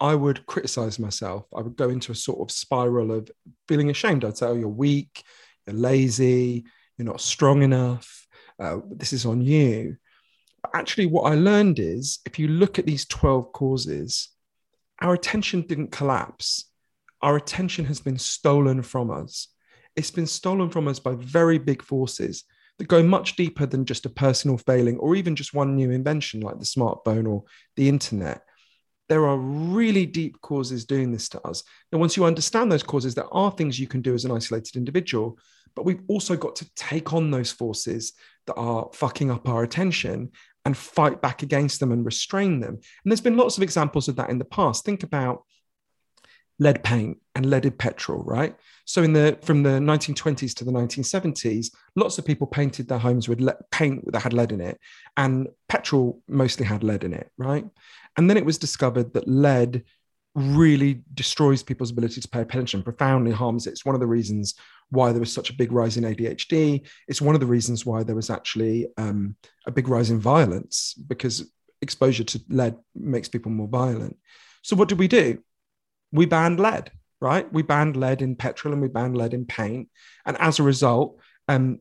[0.00, 1.46] I would criticize myself.
[1.54, 3.30] I would go into a sort of spiral of
[3.68, 4.24] feeling ashamed.
[4.24, 5.22] I'd say, "Oh, you're weak,
[5.66, 6.64] you're lazy,
[6.96, 8.26] you're not strong enough.
[8.58, 9.96] Uh, this is on you."
[10.62, 14.28] But actually, what I learned is, if you look at these twelve causes,
[15.00, 16.70] our attention didn't collapse.
[17.20, 19.48] Our attention has been stolen from us.
[19.96, 22.44] It's been stolen from us by very big forces
[22.78, 26.40] that go much deeper than just a personal failing or even just one new invention
[26.40, 27.44] like the smartphone or
[27.76, 28.42] the internet.
[29.08, 31.62] There are really deep causes doing this to us.
[31.92, 34.76] And once you understand those causes, there are things you can do as an isolated
[34.76, 35.38] individual,
[35.76, 38.14] but we've also got to take on those forces
[38.46, 40.30] that are fucking up our attention
[40.64, 42.74] and fight back against them and restrain them.
[42.74, 44.84] And there's been lots of examples of that in the past.
[44.84, 45.44] Think about
[46.58, 48.54] lead paint and leaded petrol, right?
[48.84, 53.28] So in the from the 1920s to the 1970s, lots of people painted their homes
[53.28, 54.78] with le- paint that had lead in it,
[55.16, 57.64] and petrol mostly had lead in it, right?
[58.16, 59.84] And then it was discovered that lead
[60.34, 63.70] really destroys people's ability to pay attention, profoundly harms it.
[63.70, 64.54] It's one of the reasons
[64.90, 66.86] why there was such a big rise in ADHD.
[67.08, 69.36] It's one of the reasons why there was actually um,
[69.66, 74.16] a big rise in violence because exposure to lead makes people more violent.
[74.62, 75.38] So what did we do?
[76.12, 76.90] We banned lead
[77.24, 77.50] right?
[77.50, 79.88] We banned lead in petrol and we banned lead in paint.
[80.26, 81.80] And as a result, um,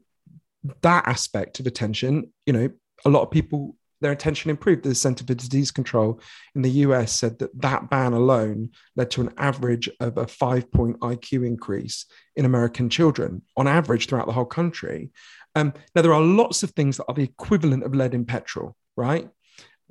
[0.82, 2.70] that aspect of attention, you know,
[3.04, 4.84] a lot of people their attention improved.
[4.84, 6.20] The Center for Disease Control
[6.56, 10.70] in the US said that that ban alone led to an average of a five
[10.72, 12.06] point IQ increase
[12.36, 15.12] in American children on average throughout the whole country.
[15.56, 18.76] Um, now, there are lots of things that are the equivalent of lead in petrol,
[18.98, 19.30] right?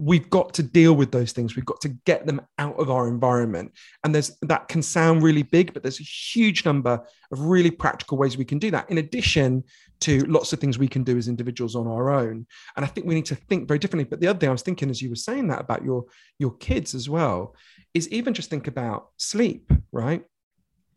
[0.03, 1.55] We've got to deal with those things.
[1.55, 3.73] We've got to get them out of our environment.
[4.03, 8.19] And there's that can sound really big but there's a huge number of really practical
[8.19, 9.62] ways we can do that in addition
[10.01, 12.47] to lots of things we can do as individuals on our own.
[12.77, 14.05] And i think we need to think very differently.
[14.05, 16.05] But the other thing i was thinking as you were saying that about your
[16.41, 17.55] your kids as well
[17.95, 20.25] is even just think about sleep right?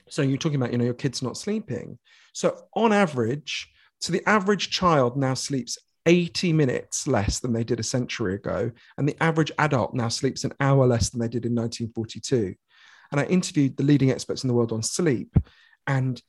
[0.10, 2.00] So you're talking about you know your kids not sleeping.
[2.34, 7.80] So on average so the average child now sleeps 80 minutes less than they did
[7.80, 8.72] a century ago.
[8.98, 12.56] And the average adult now sleeps an hour less than they did in 1942.
[13.12, 15.36] And I interviewed the leading experts in the world on sleep.
[15.88, 16.22] And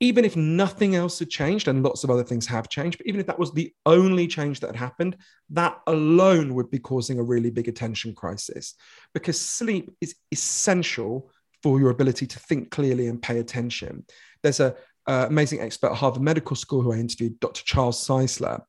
[0.00, 3.20] even if nothing else had changed, and lots of other things have changed, but even
[3.20, 5.16] if that was the only change that had happened,
[5.50, 8.74] that alone would be causing a really big attention crisis
[9.14, 11.30] because sleep is essential
[11.62, 14.04] for your ability to think clearly and pay attention.
[14.42, 17.62] There's a uh, amazing expert at Harvard Medical School who I interviewed, Dr.
[17.64, 18.62] Charles Czeisler,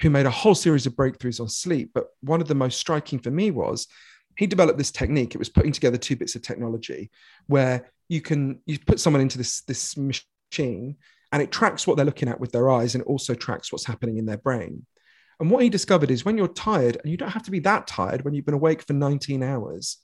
[0.00, 1.90] who made a whole series of breakthroughs on sleep.
[1.94, 3.86] But one of the most striking for me was
[4.36, 5.34] he developed this technique.
[5.34, 7.10] It was putting together two bits of technology
[7.46, 10.96] where you can you put someone into this this machine
[11.32, 13.86] and it tracks what they're looking at with their eyes and it also tracks what's
[13.86, 14.86] happening in their brain.
[15.40, 17.86] And what he discovered is when you're tired, and you don't have to be that
[17.86, 19.98] tired when you've been awake for 19 hours,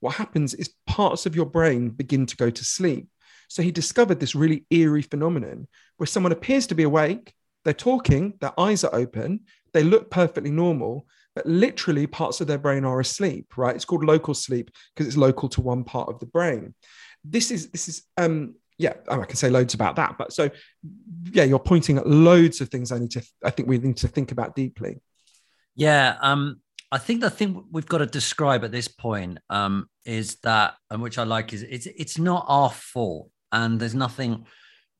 [0.00, 3.08] what happens is parts of your brain begin to go to sleep
[3.48, 7.32] so he discovered this really eerie phenomenon where someone appears to be awake,
[7.64, 9.40] they're talking, their eyes are open,
[9.72, 13.74] they look perfectly normal, but literally parts of their brain are asleep, right?
[13.74, 16.74] It's called local sleep because it's local to one part of the brain.
[17.24, 20.16] This is this is um yeah, I can say loads about that.
[20.18, 20.50] But so
[21.32, 24.08] yeah, you're pointing at loads of things I need to I think we need to
[24.08, 25.00] think about deeply.
[25.74, 30.36] Yeah, um I think the thing we've got to describe at this point um, is
[30.36, 34.46] that, and which I like, is it's it's not our fault and there's nothing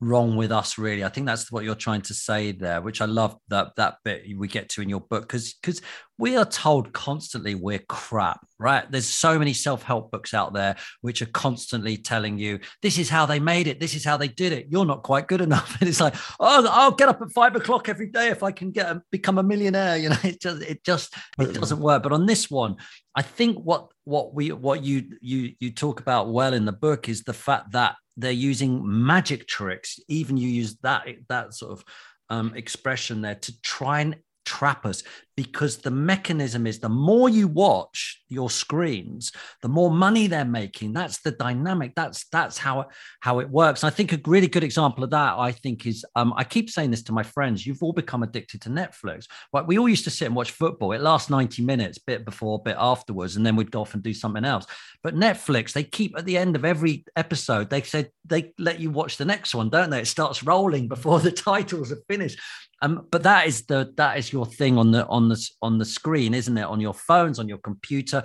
[0.01, 1.03] wrong with us really.
[1.03, 4.25] I think that's what you're trying to say there which i love that that bit
[4.37, 5.81] we get to in your book because because
[6.17, 8.91] we are told constantly we're crap right?
[8.91, 13.25] There's so many self-help books out there which are constantly telling you this is how
[13.25, 13.79] they made it.
[13.79, 14.67] This is how they did it.
[14.69, 15.77] You're not quite good enough.
[15.79, 18.71] And it's like oh i'll get up at five o'clock every day if i can
[18.71, 20.17] get a, become a millionaire you know?
[20.23, 21.53] It just it just it mm.
[21.53, 22.03] doesn't work.
[22.03, 22.75] But on this one
[23.15, 27.07] i think what what we what you you you talk about well in the book
[27.07, 29.99] is the fact that they're using magic tricks.
[30.07, 31.83] Even you use that that sort of
[32.29, 35.03] um, expression there to try and trap us
[35.39, 40.91] because the mechanism is the more you watch your screens the more money they're making.
[40.91, 41.95] That's the dynamic.
[41.95, 42.87] That's that's how
[43.21, 43.85] how it works.
[43.85, 46.91] I think a really good example of that i think is um, i keep saying
[46.91, 49.27] this to my friends you've all become addicted to netflix.
[49.53, 49.65] Right?
[49.65, 50.91] We all used to sit and watch football.
[50.91, 54.13] It lasts 90 minutes bit before bit afterwards and then we'd go off and do
[54.13, 54.65] something else.
[55.03, 58.91] But netflix they keep at the end of every episode they said they let you
[58.91, 60.01] watch the next one don't they?
[60.01, 62.39] It starts rolling before the titles are finished.
[62.81, 65.85] Um, but that is the that is your thing on the on the on the
[65.85, 66.63] screen, isn't it?
[66.63, 68.23] On your phones, on your computer.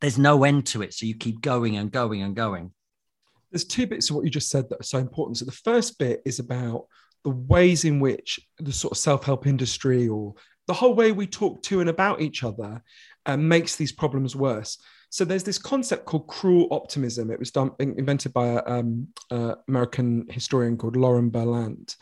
[0.00, 2.72] There's no end to it, so you keep going and going and going.
[3.50, 5.38] There's two bits of what you just said that are so important.
[5.38, 6.86] So the first bit is about
[7.24, 10.34] the ways in which the sort of self-help industry or
[10.66, 12.82] the whole way we talk to and about each other
[13.24, 14.78] uh, makes these problems worse.
[15.10, 17.30] So there's this concept called cruel optimism.
[17.30, 21.96] It was done, invented by an um, uh, American historian called Lauren Berlant.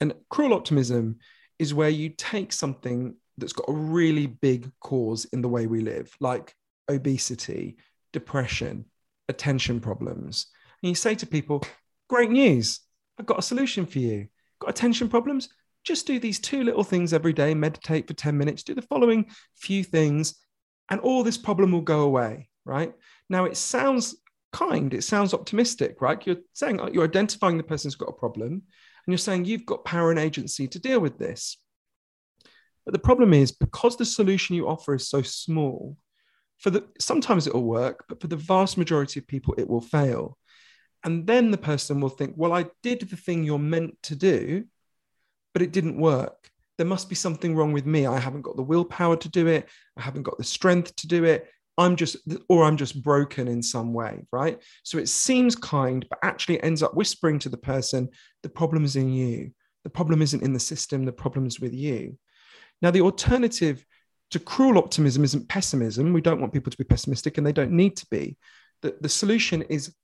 [0.00, 1.18] And cruel optimism
[1.58, 5.80] is where you take something that's got a really big cause in the way we
[5.80, 6.54] live, like
[6.90, 7.76] obesity,
[8.12, 8.84] depression,
[9.28, 10.46] attention problems.
[10.82, 11.62] And you say to people,
[12.08, 12.80] Great news,
[13.18, 14.28] I've got a solution for you.
[14.60, 15.50] Got attention problems?
[15.84, 19.26] Just do these two little things every day, meditate for 10 minutes, do the following
[19.56, 20.34] few things,
[20.90, 22.92] and all this problem will go away, right?
[23.28, 24.16] Now, it sounds
[24.52, 26.24] kind, it sounds optimistic, right?
[26.26, 28.62] You're saying you're identifying the person who's got a problem, and
[29.06, 31.58] you're saying you've got power and agency to deal with this.
[32.88, 35.98] But the problem is because the solution you offer is so small,
[36.56, 39.82] for the sometimes it will work, but for the vast majority of people, it will
[39.82, 40.38] fail.
[41.04, 44.64] And then the person will think, well, I did the thing you're meant to do,
[45.52, 46.48] but it didn't work.
[46.78, 48.06] There must be something wrong with me.
[48.06, 49.68] I haven't got the willpower to do it.
[49.98, 51.46] I haven't got the strength to do it.
[51.76, 52.16] I'm just,
[52.48, 54.62] or I'm just broken in some way, right?
[54.82, 58.08] So it seems kind, but actually ends up whispering to the person,
[58.42, 59.50] the problem is in you.
[59.84, 62.16] The problem isn't in the system, the problem is with you.
[62.82, 63.84] Now, the alternative
[64.30, 66.12] to cruel optimism isn't pessimism.
[66.12, 68.36] We don't want people to be pessimistic, and they don't need to be.
[68.82, 69.94] The, the solution is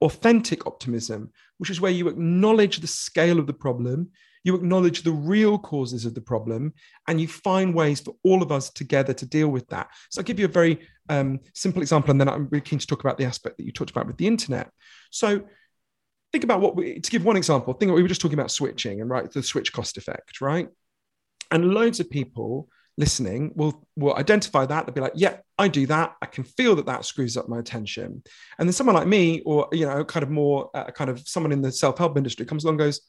[0.00, 4.10] authentic optimism, which is where you acknowledge the scale of the problem,
[4.44, 6.72] you acknowledge the real causes of the problem,
[7.08, 9.88] and you find ways for all of us together to deal with that.
[10.10, 12.86] So I'll give you a very um, simple example, and then I'm really keen to
[12.86, 14.70] talk about the aspect that you talked about with the internet.
[15.10, 15.42] So
[16.32, 19.00] think about what we, to give one example, think we were just talking about switching
[19.00, 20.68] and right, the switch cost effect, right?
[21.50, 24.86] And loads of people listening will will identify that.
[24.86, 26.16] They'll be like yeah i do that.
[26.20, 28.22] I can feel that that screws up my attention.
[28.58, 31.52] And then someone like me or you know kind of more uh, kind of someone
[31.52, 33.00] in the self-help industry comes along goes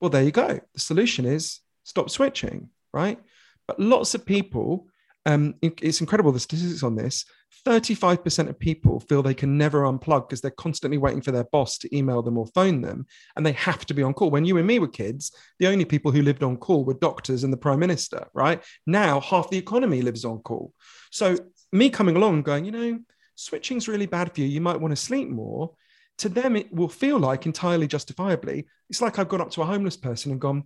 [0.00, 0.60] well there you go.
[0.74, 3.18] The solution is stop switching right?
[3.66, 4.88] But lots of people
[5.24, 7.24] um, it's incredible the statistics on this
[7.66, 11.78] 35% of people feel they can never unplug because they're constantly waiting for their boss
[11.78, 14.30] to email them or phone them and they have to be on call.
[14.30, 17.44] When you and me were kids the only people who lived on call were doctors
[17.44, 18.62] and the prime minister right?
[18.86, 20.72] Now half the economy lives on call.
[21.10, 21.36] So
[21.72, 22.98] me coming along going you know
[23.34, 24.46] switching's really bad for you.
[24.46, 25.74] You might want to sleep more
[26.18, 29.66] to them it will feel like entirely justifiably it's like i've gone up to a
[29.66, 30.62] homeless person and gone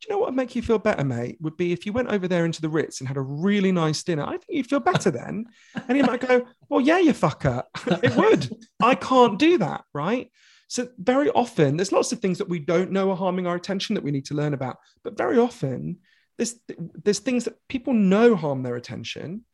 [0.00, 1.38] do you know what would make you feel better, mate?
[1.40, 4.02] Would be if you went over there into the Ritz and had a really nice
[4.02, 4.24] dinner.
[4.24, 5.46] I think you'd feel better then.
[5.88, 7.62] And he might go, Well, yeah, you fucker.
[8.02, 8.50] it would.
[8.82, 10.30] I can't do that, right?
[10.68, 13.94] So very often, there's lots of things that we don't know are harming our attention
[13.94, 14.76] that we need to learn about.
[15.04, 15.98] But very often,
[16.36, 16.56] there's
[17.04, 19.44] there's things that people know harm their attention,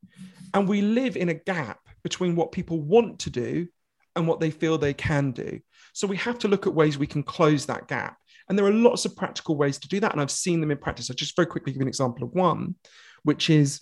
[0.55, 3.68] and we live in a gap between what people want to do
[4.16, 5.61] and what they feel they can do.
[5.92, 8.16] So we have to look at ways we can close that gap.
[8.48, 10.12] And there are lots of practical ways to do that.
[10.12, 11.11] And I've seen them in practice.
[11.11, 12.74] I'll just very quickly give you an example of one,
[13.22, 13.81] which is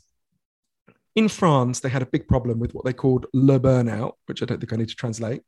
[1.17, 4.47] in France, they had a big problem with what they called le burnout, which I
[4.47, 5.43] don't think I need to translate.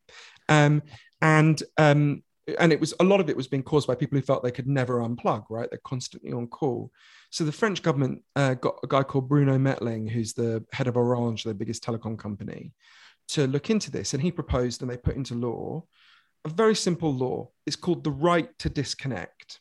[0.48, 0.82] Um,
[1.20, 2.22] and um,
[2.58, 4.50] and it was a lot of it was being caused by people who felt they
[4.50, 5.68] could never unplug, right?
[5.70, 6.90] They're constantly on call.
[7.30, 10.96] So the French government uh, got a guy called Bruno Mettling, who's the head of
[10.96, 12.72] Orange, the biggest telecom company,
[13.28, 14.12] to look into this.
[14.12, 15.84] And he proposed and they put into law
[16.44, 17.50] a very simple law.
[17.66, 19.60] It's called the right to disconnect.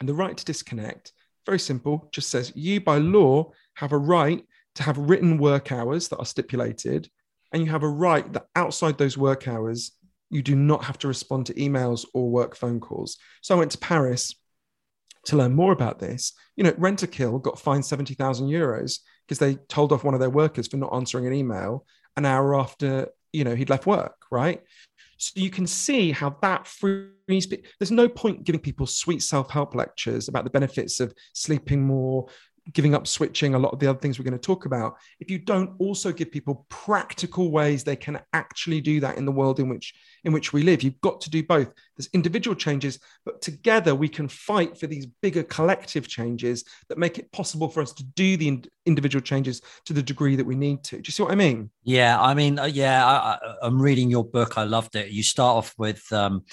[0.00, 1.12] And the right to disconnect,
[1.46, 4.44] very simple, just says you by law have a right
[4.76, 7.08] to have written work hours that are stipulated,
[7.52, 9.92] and you have a right that outside those work hours,
[10.30, 13.18] you do not have to respond to emails or work phone calls.
[13.42, 14.34] So I went to Paris
[15.26, 16.32] to learn more about this.
[16.56, 20.68] You know, Rentokil got fined 70,000 euros because they told off one of their workers
[20.68, 21.84] for not answering an email
[22.16, 24.62] an hour after, you know, he'd left work, right?
[25.22, 27.46] So you can see how that frees.
[27.78, 32.26] There's no point giving people sweet self-help lectures about the benefits of sleeping more,
[32.72, 34.96] giving up switching, a lot of the other things we're going to talk about.
[35.18, 39.32] If you don't also give people practical ways they can actually do that in the
[39.32, 39.94] world in which
[40.24, 41.72] in which we live, you've got to do both.
[41.96, 47.18] There's individual changes, but together we can fight for these bigger collective changes that make
[47.18, 50.54] it possible for us to do the in- individual changes to the degree that we
[50.54, 50.96] need to.
[50.96, 51.70] Do you see what I mean?
[51.82, 54.56] Yeah, I mean, uh, yeah, I, am reading your book.
[54.56, 55.10] I loved it.
[55.10, 56.10] You start off with.
[56.12, 56.44] Um,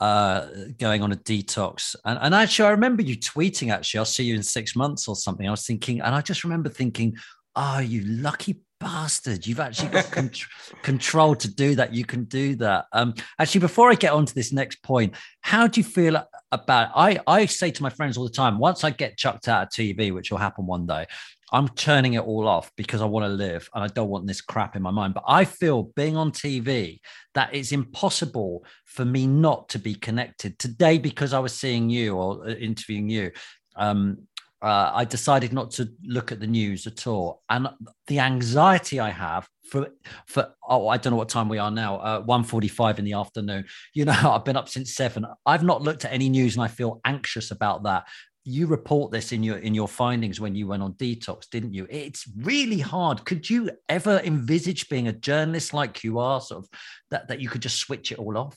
[0.00, 0.46] uh,
[0.78, 1.96] going on a detox.
[2.04, 5.16] And, and actually, I remember you tweeting, actually, I'll see you in six months or
[5.16, 5.46] something.
[5.46, 7.16] I was thinking, and I just remember thinking,
[7.56, 9.46] oh, you lucky bastard.
[9.46, 10.30] You've actually got con-
[10.82, 11.94] control to do that.
[11.94, 12.86] You can do that.
[12.92, 16.90] Um actually before i get on to this next point how do you feel about
[16.94, 19.68] i i say to my friends all the time once i get chucked out of
[19.70, 21.06] tv which will happen one day
[21.52, 24.40] i'm turning it all off because i want to live and i don't want this
[24.40, 25.14] crap in my mind.
[25.14, 27.00] But i feel being on tv
[27.34, 30.58] that it's impossible for me not to be connected.
[30.58, 33.30] Today because i was seeing you or uh, interviewing you
[33.76, 34.18] um,
[34.60, 37.42] uh, I decided not to look at the news at all.
[37.48, 37.68] And
[38.06, 39.88] the anxiety I have for
[40.26, 43.66] for oh, I don't know what time we are now, uh, 1.45 in the afternoon.
[43.94, 45.26] You know, I've been up since seven.
[45.46, 48.08] I've not looked at any news and I feel anxious about that.
[48.44, 51.86] You report this in your in your findings when you went on detox, didn't you?
[51.90, 53.24] It's really hard.
[53.26, 56.70] Could you ever envisage being a journalist like you are, sort of
[57.10, 58.56] that, that you could just switch it all off?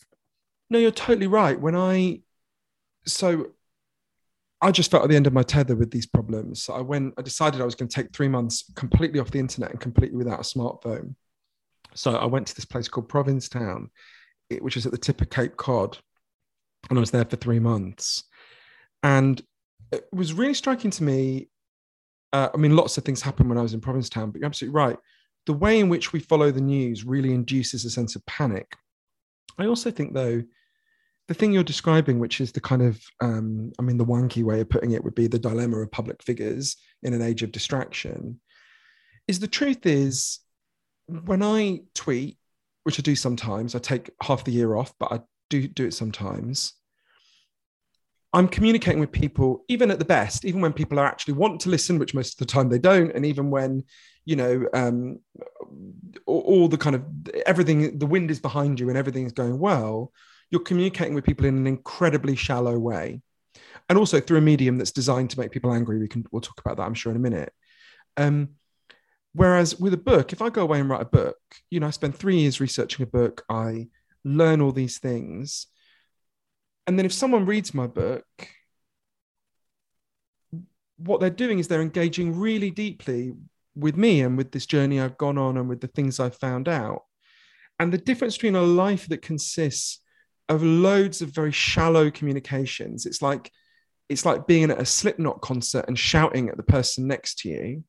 [0.69, 1.59] No, you're totally right.
[1.59, 2.21] When I
[3.05, 3.47] so
[4.61, 6.63] I just felt at the end of my tether with these problems.
[6.63, 9.39] So I went, I decided I was going to take three months completely off the
[9.39, 11.15] internet and completely without a smartphone.
[11.95, 13.89] So I went to this place called Provincetown,
[14.59, 15.97] which is at the tip of Cape Cod.
[16.89, 18.23] And I was there for three months.
[19.03, 19.41] And
[19.91, 21.49] it was really striking to me.
[22.31, 24.75] Uh, I mean, lots of things happened when I was in Provincetown, but you're absolutely
[24.75, 24.97] right.
[25.47, 28.75] The way in which we follow the news really induces a sense of panic.
[29.57, 30.43] I also think, though,
[31.27, 34.61] the thing you're describing, which is the kind of, um, I mean, the wonky way
[34.61, 38.39] of putting it would be the dilemma of public figures in an age of distraction,
[39.27, 40.39] is the truth is
[41.07, 42.37] when I tweet,
[42.83, 45.19] which I do sometimes, I take half the year off, but I
[45.49, 46.73] do do it sometimes.
[48.33, 51.69] I'm communicating with people, even at the best, even when people are actually want to
[51.69, 53.83] listen, which most of the time they don't, and even when,
[54.25, 55.19] you know, um,
[56.25, 57.03] all, all the kind of
[57.45, 60.11] everything, the wind is behind you and everything is going well
[60.51, 63.21] you're communicating with people in an incredibly shallow way.
[63.89, 65.99] and also through a medium that's designed to make people angry.
[65.99, 67.53] We can we'll talk about that, I'm sure, in a minute.
[68.17, 68.51] Um,
[69.33, 71.37] whereas with a book, if I go away and write a book,
[71.69, 73.87] you know, I spend three years researching a book, I
[74.23, 75.67] learn all these things,
[76.87, 78.25] and then if someone reads my book,
[80.97, 83.33] what they're doing is they're engaging really deeply
[83.75, 86.67] with me and with this journey I've gone on and with the things I've found
[86.67, 87.03] out.
[87.79, 89.99] And the difference between a life that consists
[90.51, 93.51] of loads of very shallow communications, it's like
[94.09, 97.83] it's like being at a Slipknot concert and shouting at the person next to you,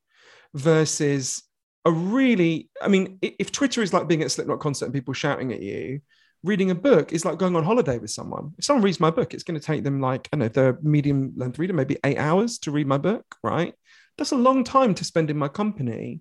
[0.54, 1.42] versus
[1.84, 5.14] a really, I mean, if Twitter is like being at a Slipknot concert and people
[5.14, 6.00] shouting at you,
[6.44, 8.52] reading a book is like going on holiday with someone.
[8.58, 11.32] If someone reads my book, it's going to take them like, I know, they're medium
[11.36, 13.74] length reader, maybe eight hours to read my book, right?
[14.16, 16.20] That's a long time to spend in my company.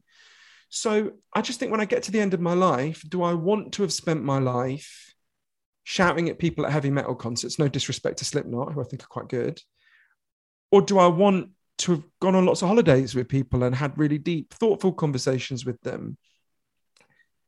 [0.69, 3.33] So I just think when I get to the end of my life, do I
[3.33, 5.10] want to have spent my life
[5.83, 7.59] shouting at people at heavy metal concerts?
[7.59, 9.61] No disrespect to Slipknot, who I think are quite good.
[10.71, 13.97] Or do I want to have gone on lots of holidays with people and had
[13.97, 16.17] really deep, thoughtful conversations with them?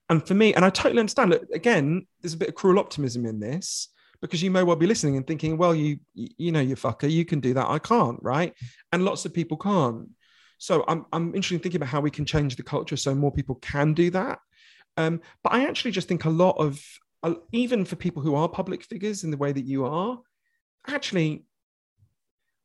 [0.09, 1.31] And for me, and I totally understand.
[1.31, 3.89] Look, again, there's a bit of cruel optimism in this
[4.21, 7.25] because you may well be listening and thinking, well, you you know, you fucker, you
[7.25, 7.69] can do that.
[7.69, 8.53] I can't, right?
[8.91, 10.09] And lots of people can't.
[10.57, 13.31] So I'm I'm interested in thinking about how we can change the culture so more
[13.31, 14.39] people can do that.
[14.95, 16.81] Um, but I actually just think a lot of
[17.51, 20.19] even for people who are public figures in the way that you are,
[20.87, 21.45] actually,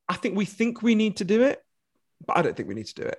[0.09, 1.63] I think we think we need to do it,
[2.27, 3.19] but I don't think we need to do it.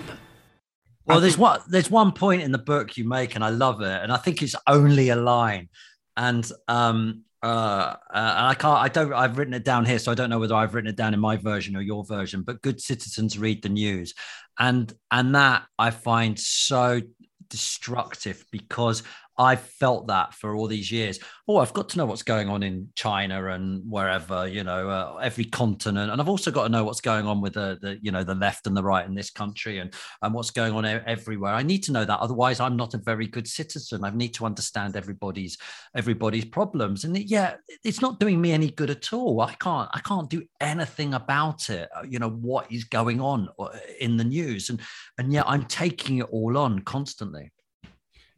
[1.11, 4.01] Well, there's one there's one point in the book you make, and I love it,
[4.03, 5.69] and I think it's only a line,
[6.17, 10.11] and um uh, uh and I can't I don't I've written it down here, so
[10.11, 12.43] I don't know whether I've written it down in my version or your version.
[12.43, 14.13] But good citizens read the news,
[14.59, 17.01] and and that I find so
[17.49, 19.03] destructive because
[19.41, 21.17] I felt that for all these years.
[21.47, 25.17] Oh, I've got to know what's going on in China and wherever, you know, uh,
[25.17, 28.11] every continent, and I've also got to know what's going on with the, the, you
[28.11, 31.53] know, the left and the right in this country, and and what's going on everywhere.
[31.55, 34.05] I need to know that, otherwise, I'm not a very good citizen.
[34.05, 35.57] I need to understand everybody's
[35.95, 39.41] everybody's problems, and yeah, it's not doing me any good at all.
[39.41, 41.89] I can't I can't do anything about it.
[41.95, 43.69] Uh, you know what is going on uh,
[43.99, 44.79] in the news, and
[45.17, 47.51] and yet I'm taking it all on constantly.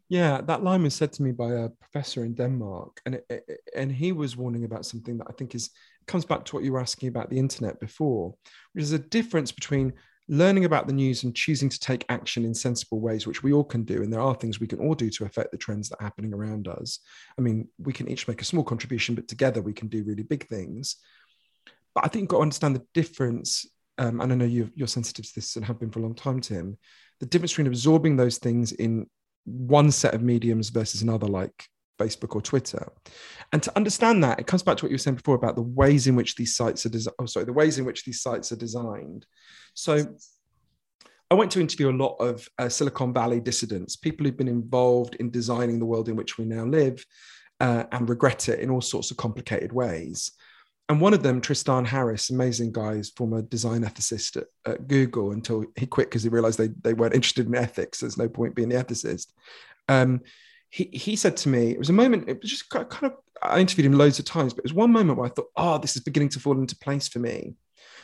[0.10, 3.60] Yeah, that line was said to me by a professor in Denmark, and it, it,
[3.76, 5.72] and he was warning about something that I think is
[6.06, 8.36] comes back to what you were asking about the internet before,
[8.74, 9.93] which is a difference between
[10.30, 13.64] learning about the news and choosing to take action in sensible ways, which we all
[13.64, 14.04] can do.
[14.04, 16.34] And there are things we can all do to affect the trends that are happening
[16.34, 16.99] around us.
[17.38, 20.24] I mean, we can each make a small contribution, but together we can do really
[20.24, 20.97] big things.
[21.93, 23.68] But I think you've got to understand the difference.
[23.97, 26.16] Um, and I know you are sensitive to this and have been for a long
[26.16, 26.78] time, Tim.
[27.20, 29.08] The difference between absorbing those things in
[29.46, 31.68] one set of mediums versus another, like
[32.00, 32.91] Facebook or Twitter.
[33.52, 35.62] And to understand that, it comes back to what you were saying before about the
[35.62, 37.16] ways in which these sites are designed.
[37.20, 39.26] Oh, sorry, the ways in which these sites are designed.
[39.74, 40.16] So
[41.30, 45.16] I went to interview a lot of uh, Silicon Valley dissidents, people who've been involved
[45.16, 47.04] in designing the world in which we now live
[47.60, 50.32] uh, and regret it in all sorts of complicated ways
[50.89, 55.31] and one of them, Tristan Harris, amazing guy, is former design ethicist at, at Google
[55.31, 57.99] until he quit because he realized they, they weren't interested in ethics.
[57.99, 59.27] There's no point being the ethicist.
[59.88, 60.21] Um,
[60.69, 63.59] he, he said to me, it was a moment, it was just kind of, I
[63.59, 65.95] interviewed him loads of times, but it was one moment where I thought, oh, this
[65.95, 67.55] is beginning to fall into place for me.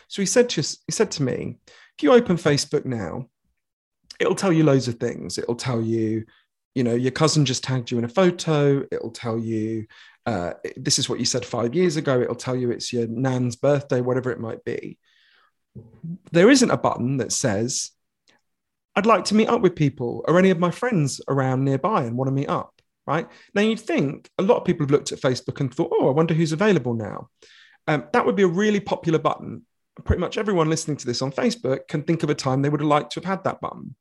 [0.07, 3.27] So he said to he said to me, if you open Facebook now,
[4.19, 5.37] it'll tell you loads of things.
[5.37, 6.25] It'll tell you,
[6.75, 8.83] you know, your cousin just tagged you in a photo.
[8.91, 9.85] It'll tell you
[10.29, 12.21] uh, this is what you said five years ago.
[12.21, 14.99] It'll tell you it's your nan's birthday, whatever it might be.
[16.31, 17.89] There isn't a button that says,
[18.95, 22.15] I'd like to meet up with people or any of my friends around nearby and
[22.15, 23.27] want to meet up, right?
[23.55, 26.11] Now, you'd think a lot of people have looked at Facebook and thought, oh, I
[26.11, 27.29] wonder who's available now.
[27.87, 29.65] Um, that would be a really popular button.
[30.03, 32.81] Pretty much everyone listening to this on Facebook can think of a time they would
[32.81, 33.95] have liked to have had that button.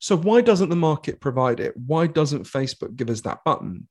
[0.00, 1.76] So, why doesn't the market provide it?
[1.76, 3.88] Why doesn't Facebook give us that button?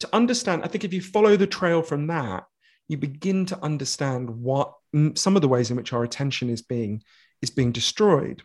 [0.00, 2.44] To understand, I think if you follow the trail from that,
[2.88, 4.72] you begin to understand what
[5.14, 7.02] some of the ways in which our attention is being
[7.42, 8.42] is being destroyed.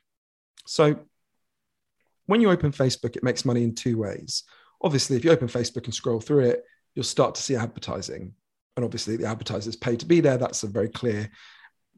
[0.66, 1.00] So
[2.26, 4.44] when you open Facebook, it makes money in two ways.
[4.82, 6.64] Obviously, if you open Facebook and scroll through it,
[6.96, 8.34] you'll start to see advertising.
[8.76, 10.38] And obviously, the advertisers pay to be there.
[10.38, 11.30] That's a very clear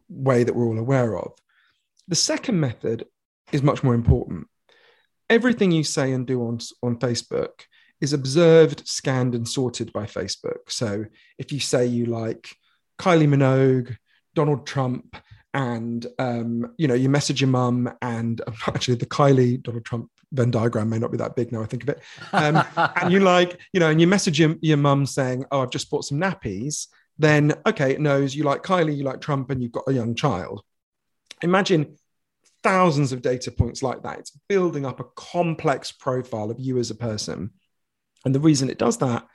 [0.10, 1.32] way that we're all aware of.
[2.08, 3.06] The second method
[3.52, 4.48] is much more important.
[5.30, 7.62] Everything you say and do on, on Facebook
[8.04, 10.70] is observed, scanned, and sorted by Facebook.
[10.70, 11.06] So
[11.40, 12.54] if you say you like
[13.00, 13.96] Kylie Minogue,
[14.36, 15.16] Donald Trump,
[15.54, 20.52] and um, you know you message your mum, and actually the Kylie Donald Trump Venn
[20.52, 22.02] diagram may not be that big now I think of it,
[22.34, 22.62] um,
[23.02, 25.90] and you like you know, and you message your, your mum saying, "Oh, I've just
[25.90, 26.88] bought some nappies."
[27.18, 30.14] Then okay, it knows you like Kylie, you like Trump, and you've got a young
[30.14, 30.62] child.
[31.42, 31.96] Imagine
[32.64, 34.20] thousands of data points like that.
[34.20, 37.52] It's building up a complex profile of you as a person.
[38.26, 39.28] And the reason it does that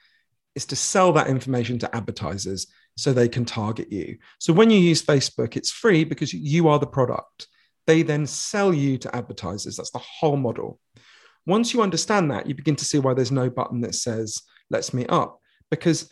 [0.54, 2.66] is to sell that information to advertisers
[2.96, 4.18] so they can target you.
[4.38, 7.46] So when you use Facebook, it's free because you are the product.
[7.86, 9.76] They then sell you to advertisers.
[9.76, 10.80] That's the whole model.
[11.46, 14.92] Once you understand that, you begin to see why there's no button that says, let's
[14.92, 15.40] meet up.
[15.70, 16.10] Because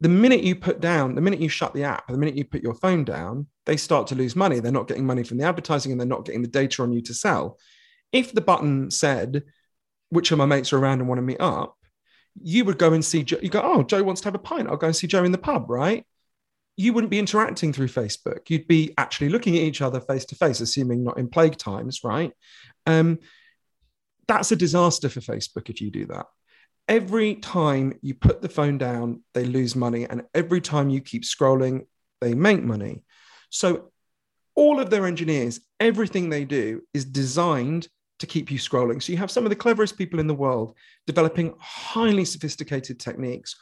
[0.00, 2.62] the minute you put down, the minute you shut the app, the minute you put
[2.62, 4.60] your phone down, they start to lose money.
[4.60, 7.00] They're not getting money from the advertising and they're not getting the data on you
[7.02, 7.58] to sell.
[8.12, 9.44] If the button said,
[10.10, 11.75] which of my mates are around and want to meet up,
[12.42, 13.38] you would go and see Joe.
[13.42, 14.68] You go, oh, Joe wants to have a pint.
[14.68, 16.04] I'll go and see Joe in the pub, right?
[16.76, 18.50] You wouldn't be interacting through Facebook.
[18.50, 22.04] You'd be actually looking at each other face to face, assuming not in plague times,
[22.04, 22.32] right?
[22.84, 23.18] Um,
[24.28, 26.26] that's a disaster for Facebook if you do that
[26.88, 30.04] every time you put the phone down, they lose money.
[30.04, 31.86] And every time you keep scrolling,
[32.20, 33.02] they make money.
[33.50, 33.92] So,
[34.54, 37.88] all of their engineers, everything they do is designed
[38.18, 39.02] to keep you scrolling.
[39.02, 40.74] So, you have some of the cleverest people in the world
[41.06, 43.56] developing highly sophisticated techniques,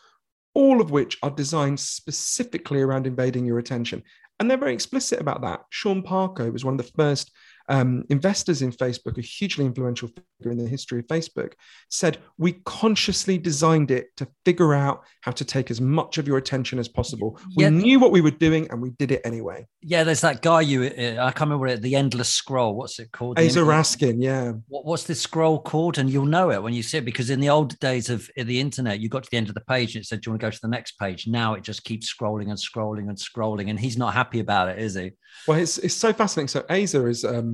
[0.55, 4.03] all of which are designed specifically around invading your attention.
[4.41, 5.61] And they're very explicit about that.
[5.71, 7.31] Sean Parker was one of the first
[7.69, 11.53] um, investors in Facebook, a hugely influential figure in the history of Facebook,
[11.89, 16.37] said, We consciously designed it to figure out how to take as much of your
[16.37, 17.39] attention as possible.
[17.57, 19.67] We knew what we were doing and we did it anyway.
[19.81, 22.75] Yeah, there's that guy you, uh, I can't remember it, the endless scroll.
[22.75, 23.39] What's it called?
[23.39, 24.53] Aza Raskin, yeah.
[24.69, 25.99] What, what's this scroll called?
[25.99, 28.61] And you'll know it when you see it because in the old days of the
[28.61, 30.41] internet, you got to the end of the page and it said, Do you want
[30.41, 31.27] to go to the next page?
[31.27, 33.71] Now it just keeps scrolling and scrolling and scrolling.
[33.71, 35.13] And he's not happy about it, is he?
[35.47, 36.49] Well, it's, it's so fascinating.
[36.49, 37.54] So Aza is, um,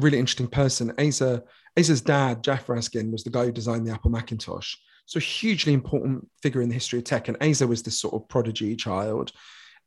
[0.00, 0.92] really interesting person.
[0.92, 1.42] Aza,
[1.78, 4.74] Aza's dad, Jef Raskin, was the guy who designed the Apple Macintosh.
[5.06, 7.28] So hugely important figure in the history of tech.
[7.28, 9.32] And Aza was this sort of prodigy child.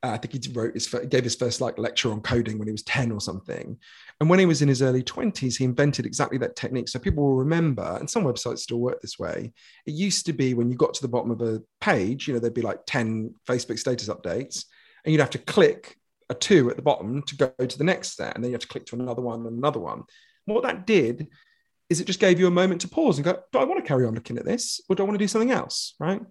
[0.04, 2.72] Uh, I think he wrote his gave his first like lecture on coding when he
[2.72, 3.78] was 10 or something.
[4.20, 6.90] And when he was in his early 20s, he invented exactly that technique.
[6.90, 9.54] So people will remember, and some websites still work this way.
[9.86, 12.40] It used to be when you got to the bottom of a page, you know,
[12.40, 14.66] there'd be like 10 Facebook status updates,
[15.04, 15.98] and you'd have to click
[16.30, 18.62] a two at the bottom to go to the next set, and then you have
[18.62, 20.04] to click to another one and another one.
[20.46, 21.28] What that did
[21.90, 23.88] is it just gave you a moment to pause and go, do I want to
[23.88, 25.96] carry on looking at this or do I want to do something else?
[26.00, 26.22] Right.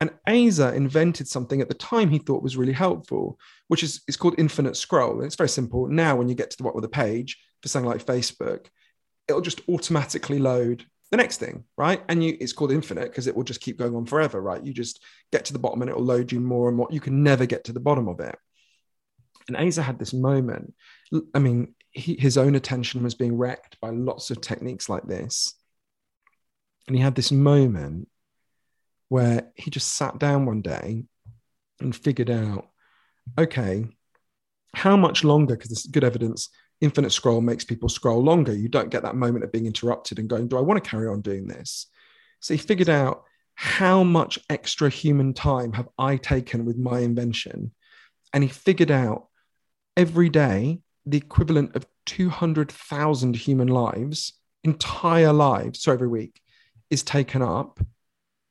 [0.00, 3.38] And Aza invented something at the time he thought was really helpful,
[3.68, 5.16] which is it's called infinite scroll.
[5.16, 5.86] And it's very simple.
[5.86, 8.66] Now, when you get to the bottom of the page for something like Facebook,
[9.28, 12.02] it'll just automatically load the next thing, right?
[12.08, 14.64] And you it's called infinite because it will just keep going on forever, right?
[14.64, 16.88] You just get to the bottom and it will load you more and more.
[16.90, 18.36] You can never get to the bottom of it.
[19.48, 20.74] And Aza had this moment.
[21.34, 25.54] I mean, he, his own attention was being wrecked by lots of techniques like this.
[26.86, 28.08] And he had this moment
[29.08, 31.04] where he just sat down one day
[31.80, 32.68] and figured out
[33.38, 33.86] okay,
[34.74, 35.56] how much longer?
[35.56, 38.52] Because there's good evidence infinite scroll makes people scroll longer.
[38.52, 41.08] You don't get that moment of being interrupted and going, Do I want to carry
[41.08, 41.86] on doing this?
[42.40, 43.24] So he figured out
[43.54, 47.72] how much extra human time have I taken with my invention?
[48.32, 49.28] And he figured out
[49.96, 56.40] every day the equivalent of 200,000 human lives, entire lives, so every week,
[56.90, 57.80] is taken up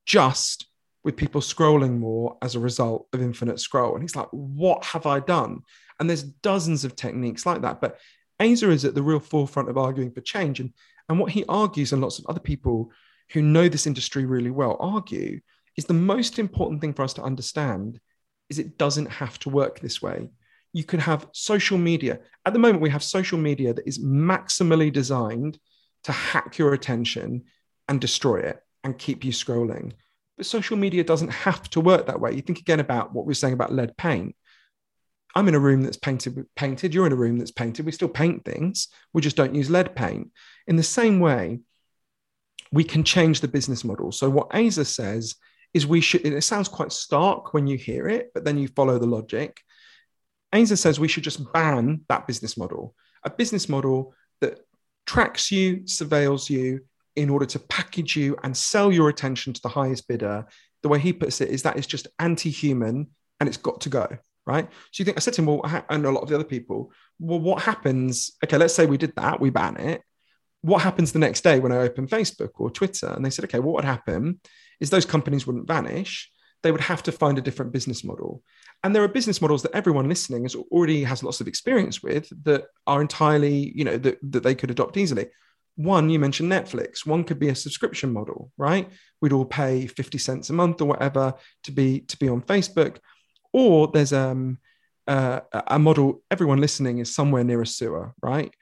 [0.06, 0.68] just
[1.04, 3.94] with people scrolling more as a result of infinite scroll.
[3.94, 5.62] And he's like, what have I done?
[6.00, 7.82] And there's dozens of techniques like that.
[7.82, 8.00] But
[8.40, 10.60] Aza is at the real forefront of arguing for change.
[10.60, 10.74] And,
[11.10, 12.92] and what he argues, and lots of other people
[13.32, 15.40] who know this industry really well argue,
[15.76, 18.00] is the most important thing for us to understand
[18.50, 20.30] is it doesn't have to work this way
[20.74, 22.20] you can have social media.
[22.46, 25.60] At the moment, we have social media that is maximally designed
[26.04, 27.44] to hack your attention
[27.88, 29.94] and destroy it and keep you scrolling.
[30.36, 32.34] But social media doesn't have to work that way.
[32.34, 34.36] You think again about what we are saying about lead paint.
[35.36, 36.94] I'm in a room that's painted painted.
[36.94, 37.86] You're in a room that's painted.
[37.86, 38.88] We still paint things.
[39.14, 40.32] We just don't use lead paint.
[40.68, 41.60] In the same way,
[42.72, 44.12] we can change the business model.
[44.12, 45.36] So what Aza says
[45.74, 46.26] is we should.
[46.26, 49.60] It sounds quite stark when you hear it, but then you follow the logic.
[50.54, 54.60] Aza says we should just ban that business model, a business model that
[55.06, 56.82] tracks you, surveils you
[57.16, 60.46] in order to package you and sell your attention to the highest bidder.
[60.82, 63.08] The way he puts it is that it's just anti human
[63.40, 64.08] and it's got to go.
[64.46, 64.68] right?
[64.92, 66.92] So you think I said to him, well, and a lot of the other people,
[67.20, 68.32] well, what happens?
[68.44, 70.02] Okay, let's say we did that, we ban it.
[70.62, 73.08] What happens the next day when I open Facebook or Twitter?
[73.08, 74.40] And they said, okay, what would happen
[74.80, 76.32] is those companies wouldn't vanish.
[76.62, 78.42] They would have to find a different business model.
[78.84, 82.30] And there are business models that everyone listening has already has lots of experience with
[82.44, 85.28] that are entirely, you know, that, that they could adopt easily.
[85.76, 87.06] One, you mentioned Netflix.
[87.06, 88.90] One could be a subscription model, right?
[89.22, 92.98] We'd all pay 50 cents a month or whatever to be to be on Facebook.
[93.54, 94.60] Or there's um,
[95.08, 98.54] uh, a model, everyone listening is somewhere near a sewer, right?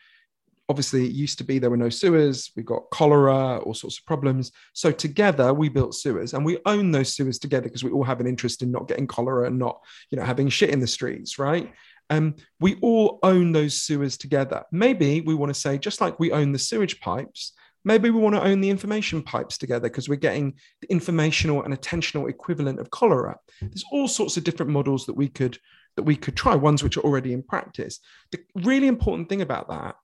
[0.71, 2.49] Obviously, it used to be there were no sewers.
[2.55, 4.53] We got cholera, all sorts of problems.
[4.71, 8.21] So together, we built sewers, and we own those sewers together because we all have
[8.21, 11.37] an interest in not getting cholera and not, you know, having shit in the streets,
[11.37, 11.69] right?
[12.09, 14.63] Um, we all own those sewers together.
[14.71, 17.51] Maybe we want to say, just like we own the sewage pipes,
[17.83, 21.73] maybe we want to own the information pipes together because we're getting the informational and
[21.73, 23.35] attentional equivalent of cholera.
[23.59, 25.57] There's all sorts of different models that we could
[25.97, 27.99] that we could try, ones which are already in practice.
[28.31, 29.95] The really important thing about that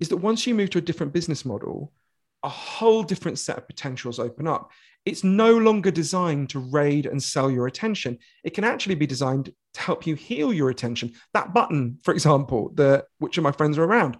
[0.00, 1.92] is that once you move to a different business model,
[2.42, 4.70] a whole different set of potentials open up.
[5.04, 8.18] It's no longer designed to raid and sell your attention.
[8.44, 11.12] It can actually be designed to help you heal your attention.
[11.32, 14.16] That button, for example, the which of my friends are around,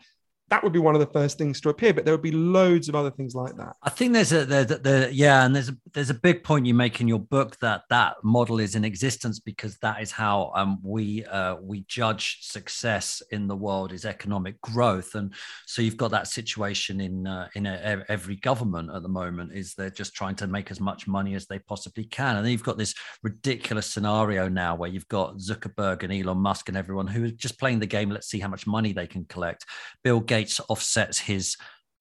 [0.49, 2.88] that would be one of the first things to appear but there would be loads
[2.88, 3.74] of other things like that.
[3.82, 6.74] I think there's a there's the yeah and there's a there's a big point you
[6.74, 10.78] make in your book that that model is in existence because that is how um,
[10.82, 15.14] we uh, we judge success in the world is economic growth.
[15.14, 15.32] And
[15.66, 19.74] so you've got that situation in uh, in a, every government at the moment is
[19.74, 22.36] they're just trying to make as much money as they possibly can.
[22.36, 26.68] And then you've got this ridiculous scenario now where you've got zuckerberg and elon musk
[26.68, 29.24] and everyone who is just playing the game let's see how much money they can
[29.24, 29.64] collect.
[30.05, 31.57] Bill gates Gates offsets his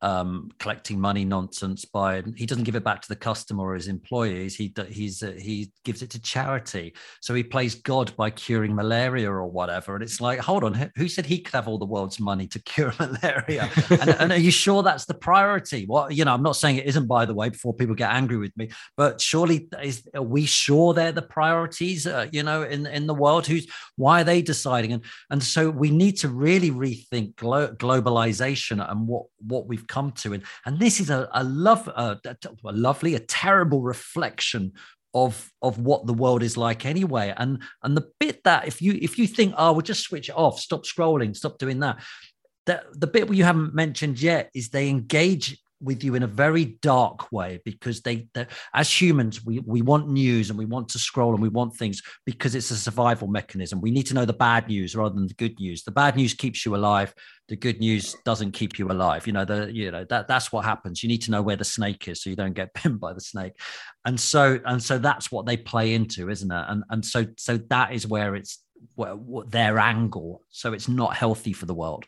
[0.05, 3.87] um, collecting money nonsense by he doesn't give it back to the customer or his
[3.87, 4.55] employees.
[4.55, 6.93] He he's uh, he gives it to charity.
[7.21, 9.95] So he plays God by curing malaria or whatever.
[9.95, 12.59] And it's like, hold on, who said he could have all the world's money to
[12.71, 13.67] cure malaria?
[13.89, 15.87] and, and, are you sure that's the priority?
[15.87, 17.07] What you know, I'm not saying it isn't.
[17.07, 20.93] By the way, before people get angry with me, but surely is are we sure
[20.93, 22.05] they're the priorities?
[22.05, 24.93] Uh, you know, in in the world, who's why are they deciding?
[24.93, 30.11] And and so we need to really rethink glo- globalization and what what we've come
[30.11, 30.33] to.
[30.33, 34.73] And, and this is a, a love, a, a lovely, a terrible reflection
[35.13, 37.33] of of what the world is like anyway.
[37.37, 40.35] And and the bit that if you if you think oh we'll just switch it
[40.35, 40.59] off.
[40.59, 41.35] Stop scrolling.
[41.35, 42.03] Stop doing that.
[42.65, 46.65] That the bit you haven't mentioned yet is they engage with you in a very
[46.81, 48.27] dark way because they,
[48.73, 52.01] as humans we we want news and we want to scroll and we want things
[52.25, 53.81] because it's a survival mechanism.
[53.81, 55.83] We need to know the bad news rather than the good news.
[55.83, 57.13] The bad news keeps you alive.
[57.47, 59.27] The good news doesn't keep you alive.
[59.27, 61.03] You know the you know that that's what happens.
[61.03, 63.21] You need to know where the snake is so you don't get pinned by the
[63.21, 63.53] snake.
[64.05, 66.65] And so and so that's what they play into isn't it?
[66.67, 68.61] And and so so that is where it's
[68.95, 70.41] where, what their angle.
[70.49, 72.05] So it's not healthy for the world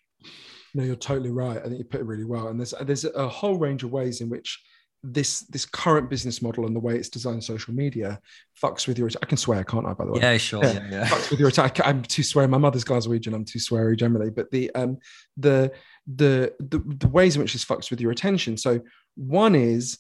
[0.78, 1.58] no, you're totally right.
[1.58, 2.50] I think you put it really well.
[2.50, 4.62] And there's there's a whole range of ways in which
[5.02, 8.20] this this current business model and the way it's designed social media
[8.62, 10.20] fucks with your I can swear can't I by the way?
[10.22, 10.64] Yeah sure.
[10.64, 11.08] Yeah, yeah.
[11.08, 11.80] fucks with your attack.
[11.84, 12.48] I'm too sweary.
[12.48, 13.34] My mother's Glaswegian.
[13.34, 14.30] I'm too sweary generally.
[14.30, 15.00] But the um
[15.36, 15.72] the
[16.06, 18.56] the the, the ways in which this fucks with your attention.
[18.56, 18.82] So
[19.16, 19.98] one is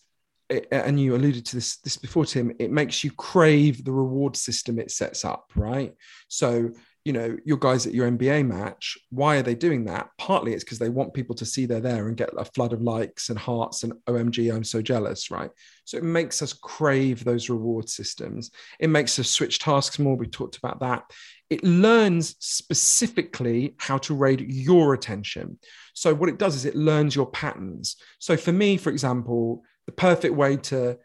[0.71, 4.77] and you alluded to this this before Tim it makes you crave the reward system
[4.77, 5.95] it sets up right?
[6.27, 6.69] So
[7.07, 8.97] you know your guys at your NBA match.
[9.11, 10.09] Why are they doing that?
[10.17, 12.81] Partly it's because they want people to see they're there and get a flood of
[12.81, 15.49] likes and hearts and OMG, I'm so jealous, right?
[15.85, 18.51] So it makes us crave those reward systems.
[18.81, 20.17] It makes us switch tasks more.
[20.17, 21.03] We talked about that.
[21.49, 25.59] It learns specifically how to raid your attention.
[25.93, 27.95] So what it does is it learns your patterns.
[28.19, 30.97] So for me, for example, the perfect way to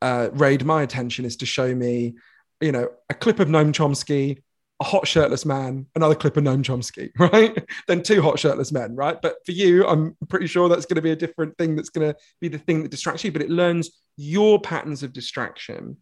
[0.00, 2.14] uh, raid my attention is to show me,
[2.60, 4.43] you know, a clip of Noam Chomsky
[4.80, 7.56] a hot shirtless man, another clip of Noam Chomsky, right?
[7.86, 9.20] then two hot shirtless men, right?
[9.20, 12.12] But for you, I'm pretty sure that's going to be a different thing that's going
[12.12, 15.96] to be the thing that distracts you, but it learns your patterns of distraction.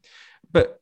[0.51, 0.81] But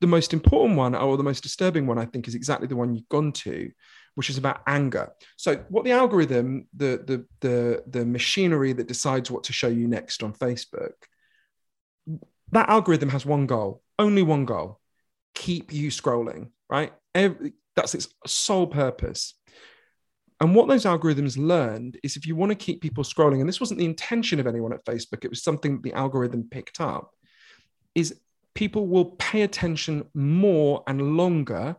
[0.00, 2.94] the most important one, or the most disturbing one, I think, is exactly the one
[2.94, 3.70] you've gone to,
[4.14, 5.12] which is about anger.
[5.36, 9.86] So, what the algorithm, the the the the machinery that decides what to show you
[9.86, 10.92] next on Facebook,
[12.52, 14.80] that algorithm has one goal, only one goal:
[15.34, 16.92] keep you scrolling, right?
[17.18, 19.34] Every, that's its sole purpose.
[20.40, 23.60] And what those algorithms learned is if you want to keep people scrolling, and this
[23.60, 27.10] wasn't the intention of anyone at Facebook, it was something the algorithm picked up,
[27.94, 28.20] is
[28.54, 31.76] people will pay attention more and longer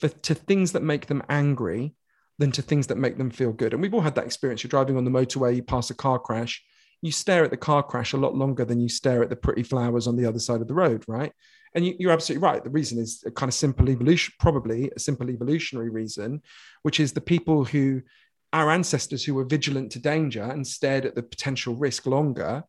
[0.00, 1.94] for, to things that make them angry
[2.38, 3.72] than to things that make them feel good.
[3.72, 4.62] And we've all had that experience.
[4.62, 6.62] You're driving on the motorway, you pass a car crash,
[7.02, 9.62] you stare at the car crash a lot longer than you stare at the pretty
[9.62, 11.32] flowers on the other side of the road, right?
[11.74, 12.62] And you, are absolutely right.
[12.62, 16.42] The reason is a kind of simple evolution, probably a simple evolutionary reason,
[16.82, 18.02] which is the people who,
[18.52, 22.64] our ancestors who were vigilant to danger and stared at the potential risk longer,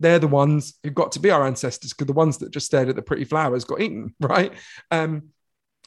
[0.00, 2.88] they're the ones who got to be our ancestors because the ones that just stared
[2.88, 4.52] at the pretty flowers got eaten, right?
[4.90, 5.30] Um,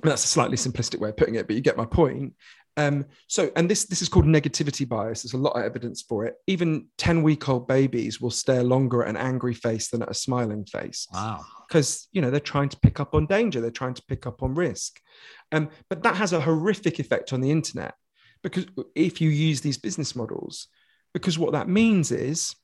[0.04, 2.34] that's a slightly simplistic way of putting it, but you get my point.
[2.78, 5.24] Um, so, and this this is called negativity bias.
[5.24, 6.36] There's a lot of evidence for it.
[6.48, 10.14] Even ten week old babies will stare longer at an angry face than at a
[10.14, 11.08] smiling face.
[11.14, 11.46] Wow!
[11.68, 14.44] Because you know they're trying to pick up on danger, they're trying to pick up
[14.44, 15.00] on risk.
[15.52, 17.96] Um, but that has a horrific effect on the internet
[18.46, 20.68] because if you use these business models,
[21.16, 22.56] because what that means is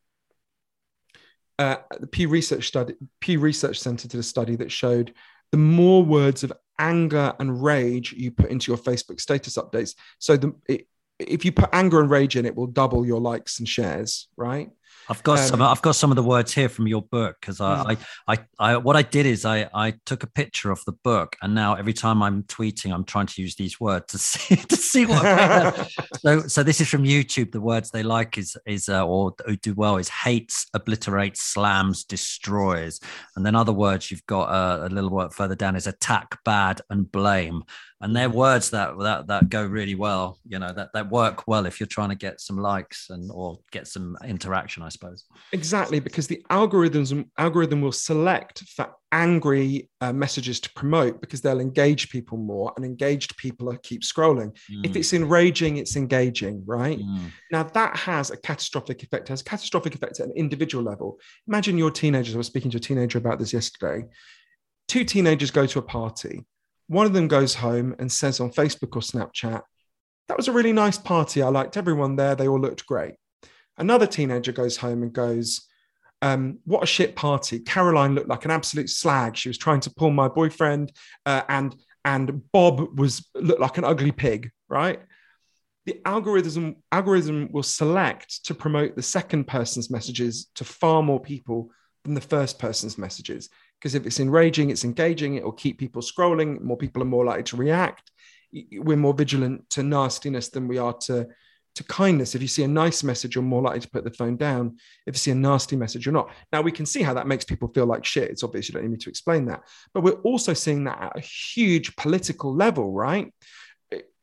[1.58, 5.14] uh, the Pew Research study, Pew Research Center did a study that showed
[5.52, 9.96] the more words of anger and rage you put into your Facebook status updates.
[10.20, 10.88] So the it,
[11.20, 14.70] if you put anger and rage in, it will double your likes and shares, right?
[15.10, 15.62] I've got um, some.
[15.62, 17.98] I've got some of the words here from your book because I, mm.
[18.28, 21.36] I, I, I, what I did is I, I took a picture of the book,
[21.42, 24.76] and now every time I'm tweeting, I'm trying to use these words to see to
[24.76, 25.92] see what.
[26.20, 27.52] so, so this is from YouTube.
[27.52, 33.00] The words they like is is uh, or do well is hates, obliterates, slams, destroys,
[33.36, 36.82] and then other words you've got uh, a little word further down is attack, bad,
[36.90, 37.64] and blame
[38.02, 41.66] and they're words that that that go really well you know that that work well
[41.66, 45.26] if you're trying to get some likes and or get some interaction i suppose.
[45.52, 51.60] Exactly because the algorithms algorithm will select for angry uh, messages to promote because they'll
[51.60, 54.56] engage people more and engaged people keep scrolling.
[54.72, 54.86] Mm.
[54.86, 57.00] if it's enraging it's engaging right?
[57.00, 57.32] Mm.
[57.52, 61.20] now that has a catastrophic effect it has a catastrophic effect at an individual level.
[61.48, 64.06] Imagine your teenagers i was speaking to a teenager about this yesterday.
[64.88, 66.46] Two teenagers go to a party
[66.88, 69.62] one of them goes home and says on Facebook or Snapchat,
[70.28, 71.42] That was a really nice party.
[71.42, 72.36] I liked everyone there.
[72.36, 73.16] They all looked great.
[73.78, 75.68] Another teenager goes home and goes,
[76.22, 77.60] um, What a shit party.
[77.60, 79.36] Caroline looked like an absolute slag.
[79.36, 80.92] She was trying to pull my boyfriend,
[81.26, 85.00] uh, and and Bob was looked like an ugly pig, right?
[85.86, 91.72] The algorithm algorithm will select to promote the second person's messages to far more people
[92.04, 93.50] than the first person's messages
[93.82, 97.26] because if it's enraging, it's engaging, it will keep people scrolling, more people are more
[97.26, 98.12] likely to react.
[98.74, 101.28] We're more vigilant to nastiness than we are to,
[101.74, 102.36] to kindness.
[102.36, 104.78] If you see a nice message, you're more likely to put the phone down.
[105.08, 106.30] If you see a nasty message, you're not.
[106.52, 108.30] Now, we can see how that makes people feel like shit.
[108.30, 109.64] It's obvious you don't need me to explain that.
[109.96, 113.34] But we're also seeing that at a huge political level, right?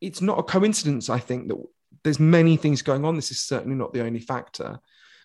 [0.00, 1.56] It's not a coincidence, I think, that
[2.04, 3.16] there's many things going on.
[3.16, 4.78] This is certainly not the only factor,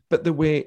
[0.09, 0.63] but that we're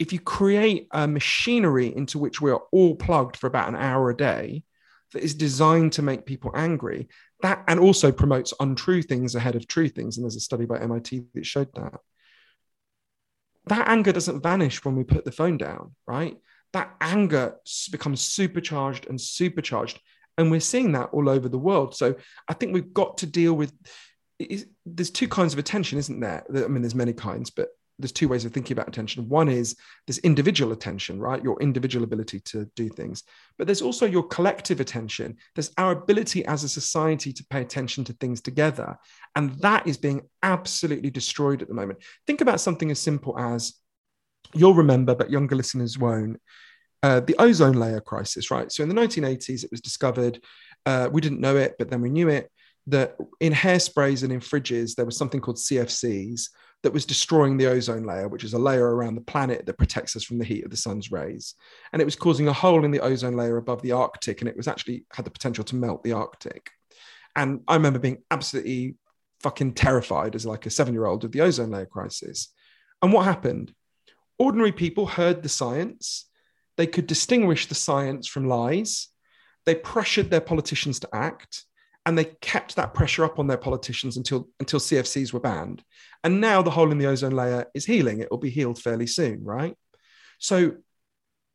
[0.00, 4.08] if you create a machinery into which we are all plugged for about an hour
[4.08, 4.64] a day
[5.12, 7.06] that is designed to make people angry
[7.42, 10.78] that and also promotes untrue things ahead of true things and there's a study by
[10.78, 12.00] mit that showed that
[13.66, 16.36] that anger doesn't vanish when we put the phone down right?
[16.72, 17.56] That anger
[17.90, 20.00] becomes supercharged and supercharged
[20.38, 21.94] and we're seeing that all over the world.
[21.94, 22.14] So
[22.48, 23.72] i think we've got to deal with
[24.86, 27.68] there's two kinds of attention isn't there i mean there's many kinds but
[28.00, 29.28] there's two ways of thinking about attention.
[29.28, 29.76] One is
[30.06, 31.42] this individual attention, right?
[31.42, 33.22] Your individual ability to do things.
[33.58, 35.36] But there's also your collective attention.
[35.54, 38.96] There's our ability as a society to pay attention to things together.
[39.36, 42.02] And that is being absolutely destroyed at the moment.
[42.26, 43.74] Think about something as simple as
[44.54, 46.40] you'll remember, but younger listeners won't.
[47.02, 48.70] Uh, the ozone layer crisis, right?
[48.70, 50.42] So in the 1980s, it was discovered.
[50.84, 52.50] Uh, we didn't know it, but then we knew it
[52.86, 56.48] that in hairsprays and in fridges, there was something called CFCs,
[56.82, 60.16] that was destroying the ozone layer, which is a layer around the planet that protects
[60.16, 61.54] us from the heat of the sun's rays.
[61.92, 64.56] And it was causing a hole in the ozone layer above the Arctic, and it
[64.56, 66.70] was actually had the potential to melt the Arctic.
[67.36, 68.96] And I remember being absolutely
[69.40, 72.52] fucking terrified as like a seven year old of the ozone layer crisis.
[73.02, 73.74] And what happened?
[74.38, 76.26] Ordinary people heard the science,
[76.76, 79.08] they could distinguish the science from lies,
[79.66, 81.66] they pressured their politicians to act
[82.06, 85.82] and they kept that pressure up on their politicians until until CFCs were banned.
[86.24, 88.20] And now the hole in the ozone layer is healing.
[88.20, 89.74] It will be healed fairly soon, right?
[90.38, 90.72] So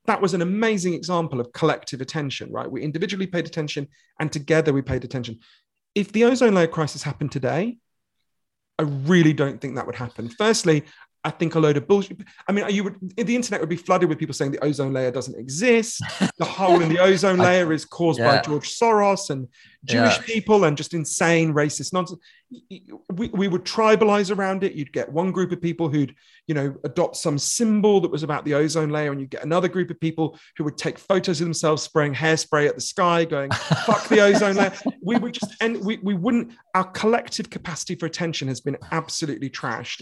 [0.05, 2.69] that was an amazing example of collective attention, right?
[2.69, 3.87] We individually paid attention
[4.19, 5.39] and together we paid attention.
[5.95, 7.77] If the ozone layer crisis happened today,
[8.77, 10.29] I really don't think that would happen.
[10.29, 10.83] Firstly,
[11.25, 12.19] I think a load of bullshit.
[12.47, 15.11] I mean, you would the internet would be flooded with people saying the ozone layer
[15.11, 16.01] doesn't exist.
[16.37, 18.37] The hole in the ozone layer is caused yeah.
[18.37, 19.47] by George Soros and
[19.85, 20.23] Jewish yeah.
[20.25, 22.19] people and just insane racist nonsense.
[23.13, 24.73] We, we would tribalize around it.
[24.73, 26.13] You'd get one group of people who'd,
[26.47, 29.69] you know, adopt some symbol that was about the ozone layer, and you'd get another
[29.69, 33.51] group of people who would take photos of themselves spraying hairspray at the sky, going
[33.85, 36.51] "fuck the ozone layer." We would just and we we wouldn't.
[36.73, 40.01] Our collective capacity for attention has been absolutely trashed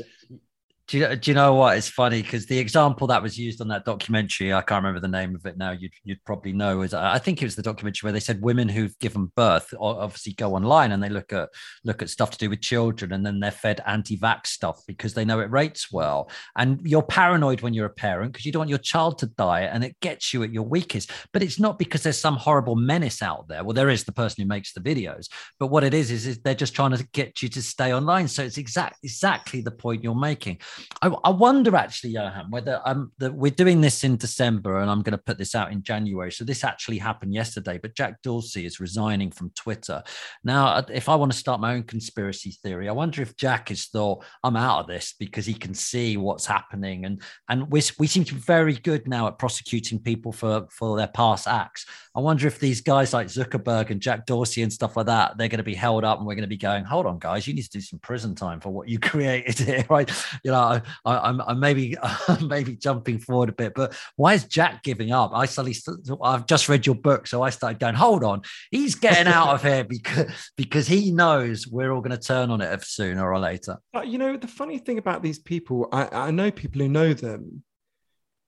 [0.89, 1.77] Do you, do you know what?
[1.77, 5.07] It's funny because the example that was used on that documentary, I can't remember the
[5.07, 5.71] name of it now.
[5.71, 8.67] You'd, you'd probably know is I think it was the documentary where they said women
[8.67, 11.47] who've given birth obviously go online and they look at
[11.85, 15.23] look at stuff to do with children, and then they're fed anti-vax stuff because they
[15.23, 16.29] know it rates well.
[16.57, 19.61] And you're paranoid when you're a parent because you don't want your child to die,
[19.61, 21.11] and it gets you at your weakest.
[21.31, 23.63] But it's not because there's some horrible menace out there.
[23.63, 25.29] Well, there is the person who makes the videos,
[25.59, 28.27] but what it is is, is they're just trying to get you to stay online.
[28.27, 30.59] So it's exact exactly the point you're making.
[31.01, 35.01] I, I wonder actually, Johann, whether um, that we're doing this in December and I'm
[35.01, 36.31] going to put this out in January.
[36.31, 40.03] So this actually happened yesterday, but Jack Dorsey is resigning from Twitter.
[40.43, 43.85] Now, if I want to start my own conspiracy theory, I wonder if Jack has
[43.85, 47.05] thought, I'm out of this because he can see what's happening.
[47.05, 50.97] And, and we, we seem to be very good now at prosecuting people for, for
[50.97, 51.85] their past acts.
[52.15, 55.47] I wonder if these guys like Zuckerberg and Jack Dorsey and stuff like that, they're
[55.47, 57.53] going to be held up and we're going to be going, hold on, guys, you
[57.53, 60.09] need to do some prison time for what you created here, right?
[60.43, 61.95] You know, I, I'm, I'm maybe
[62.45, 65.31] maybe jumping forward a bit, but why is Jack giving up?
[65.33, 65.77] I suddenly
[66.23, 68.41] I've just read your book, so I started going, hold on,
[68.71, 72.61] he's getting out of here because because he knows we're all going to turn on
[72.61, 73.77] it sooner or later.
[73.91, 77.13] But you know, the funny thing about these people, I, I know people who know
[77.13, 77.63] them,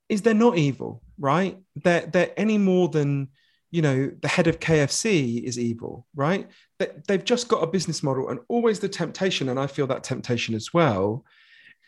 [0.10, 1.58] is they're not evil, right?
[1.76, 3.30] They're they're any more than
[3.72, 6.50] you know the head of KFC is evil, right?
[6.80, 10.04] They, they've just got a business model, and always the temptation, and I feel that
[10.04, 11.26] temptation as well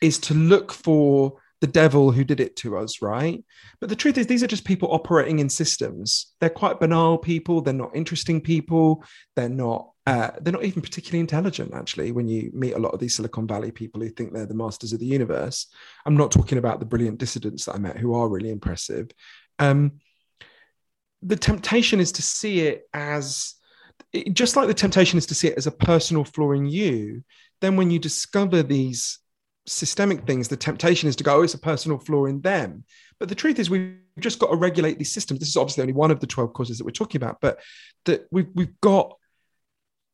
[0.01, 3.43] is to look for the devil who did it to us, right?
[3.79, 6.33] But the truth is, these are just people operating in systems.
[6.39, 7.61] They're quite banal people.
[7.61, 9.03] They're not interesting people.
[9.35, 9.91] They're not.
[10.05, 12.13] Uh, they're not even particularly intelligent, actually.
[12.13, 14.93] When you meet a lot of these Silicon Valley people who think they're the masters
[14.93, 15.67] of the universe,
[16.05, 19.09] I'm not talking about the brilliant dissidents that I met who are really impressive.
[19.59, 19.99] Um,
[21.23, 23.55] the temptation is to see it as
[24.31, 27.23] just like the temptation is to see it as a personal flaw in you.
[27.59, 29.19] Then, when you discover these
[29.67, 32.83] systemic things, the temptation is to go, oh, it's a personal flaw in them.
[33.19, 35.39] But the truth is, we've just got to regulate these systems.
[35.39, 37.59] This is obviously only one of the 12 causes that we're talking about, but
[38.05, 39.17] that we've, we've got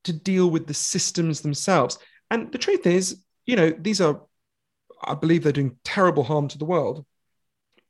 [0.05, 1.97] to deal with the systems themselves.
[2.29, 4.21] And the truth is, you know, these are,
[5.03, 7.05] I believe they're doing terrible harm to the world.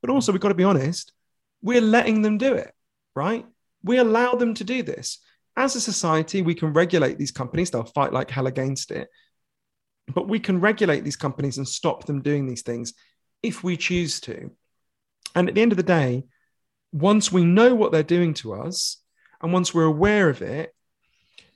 [0.01, 1.13] But also, we've got to be honest,
[1.61, 2.73] we're letting them do it,
[3.15, 3.45] right?
[3.83, 5.19] We allow them to do this.
[5.55, 9.07] As a society, we can regulate these companies, they'll fight like hell against it.
[10.07, 12.93] But we can regulate these companies and stop them doing these things
[13.41, 14.51] if we choose to.
[15.35, 16.25] And at the end of the day,
[16.91, 18.97] once we know what they're doing to us
[19.41, 20.73] and once we're aware of it,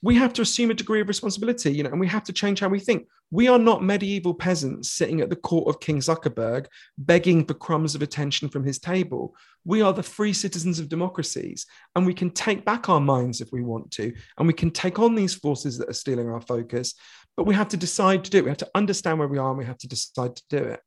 [0.02, 2.60] we have to assume a degree of responsibility, you know, and we have to change
[2.60, 3.08] how we think.
[3.32, 6.68] We are not medieval peasants sitting at the court of King Zuckerberg
[6.98, 9.36] begging for crumbs of attention from his table.
[9.66, 13.52] We are the free citizens of democracies, and we can take back our minds if
[13.52, 16.93] we want to, and we can take on these forces that are stealing our focus
[17.38, 18.43] but we have to decide to do it.
[18.43, 20.82] We have to understand where we are and we have to decide to do it.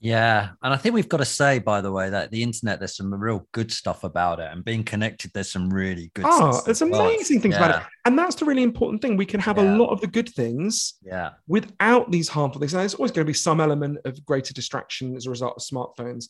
[0.00, 0.50] Yeah.
[0.62, 3.12] And I think we've got to say, by the way, that the internet, there's some
[3.12, 4.48] real good stuff about it.
[4.52, 7.64] And being connected, there's some really good ah, oh, there's amazing things yeah.
[7.64, 7.88] about it.
[8.04, 9.16] And that's the really important thing.
[9.16, 9.64] We can have yeah.
[9.64, 11.30] a lot of the good things yeah.
[11.48, 12.74] without these harmful things.
[12.74, 15.62] And there's always going to be some element of greater distraction as a result of
[15.62, 16.26] smartphones.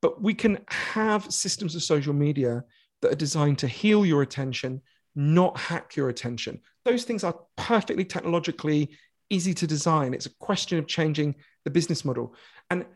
[0.00, 2.62] But we can have systems of social media
[3.02, 4.80] that are designed to heal your attention,
[5.16, 6.60] not hack your attention.
[6.84, 8.96] Those things are perfectly technologically
[9.28, 10.14] easy to design.
[10.14, 12.34] It's a question of changing the business model.
[12.70, 12.86] And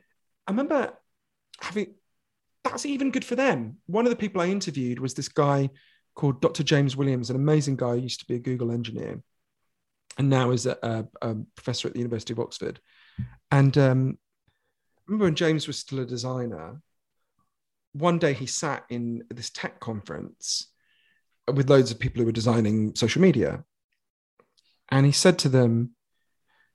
[0.46, 0.92] I remember
[1.60, 1.94] having
[2.64, 3.78] that's even good for them.
[3.86, 5.70] One of the people I interviewed was this guy
[6.14, 6.62] called Dr.
[6.62, 9.20] James Williams, an amazing guy who used to be a Google engineer
[10.18, 12.80] and now is a, a, a professor at the University of Oxford.
[13.50, 14.18] And um,
[15.06, 16.80] remember when James was still a designer,
[17.92, 20.68] one day he sat in this tech conference
[21.52, 23.64] with loads of people who were designing social media.
[24.90, 25.94] And he said to them,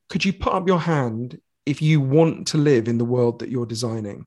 [0.10, 3.50] Could you put up your hand if you want to live in the world that
[3.50, 4.26] you're designing?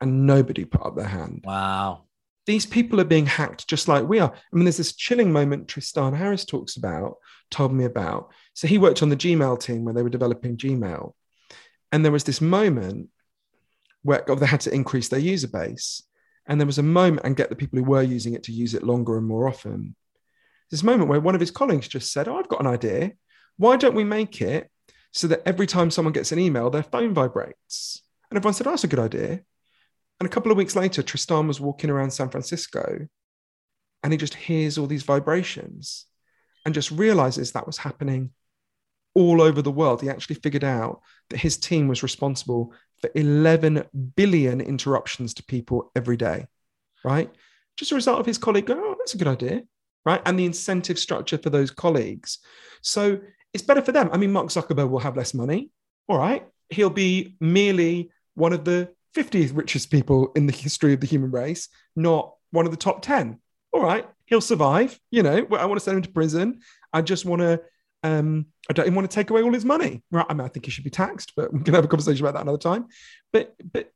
[0.00, 1.42] And nobody put up their hand.
[1.44, 2.04] Wow.
[2.46, 4.32] These people are being hacked just like we are.
[4.32, 7.16] I mean, there's this chilling moment Tristan Harris talks about,
[7.50, 8.30] told me about.
[8.54, 11.12] So he worked on the Gmail team when they were developing Gmail.
[11.90, 13.08] And there was this moment
[14.02, 16.02] where they had to increase their user base.
[16.46, 18.74] And there was a moment and get the people who were using it to use
[18.74, 19.94] it longer and more often.
[20.70, 23.12] This moment where one of his colleagues just said, Oh, I've got an idea.
[23.56, 24.70] Why don't we make it
[25.12, 28.02] so that every time someone gets an email, their phone vibrates?
[28.30, 29.40] And everyone said, Oh, that's a good idea.
[30.20, 33.06] And a couple of weeks later, Tristan was walking around San Francisco
[34.02, 36.06] and he just hears all these vibrations
[36.64, 38.30] and just realizes that was happening
[39.14, 40.00] all over the world.
[40.00, 41.00] He actually figured out
[41.30, 43.84] that his team was responsible for 11
[44.16, 46.46] billion interruptions to people every day,
[47.04, 47.30] right?
[47.76, 49.62] Just a result of his colleague going, oh, that's a good idea,
[50.04, 50.20] right?
[50.26, 52.38] And the incentive structure for those colleagues.
[52.82, 53.20] So
[53.52, 54.10] it's better for them.
[54.12, 55.70] I mean, Mark Zuckerberg will have less money,
[56.08, 56.46] all right?
[56.70, 61.30] he'll be merely one of the 50th richest people in the history of the human
[61.30, 63.40] race, not one of the top 10.
[63.72, 64.98] All right, he'll survive.
[65.10, 66.60] You know, I want to send him to prison.
[66.92, 67.60] I just want to,
[68.02, 70.02] um, I don't even want to take away all his money.
[70.10, 70.26] Right.
[70.28, 72.34] I mean, I think he should be taxed, but we can have a conversation about
[72.34, 72.86] that another time.
[73.32, 73.90] But, but,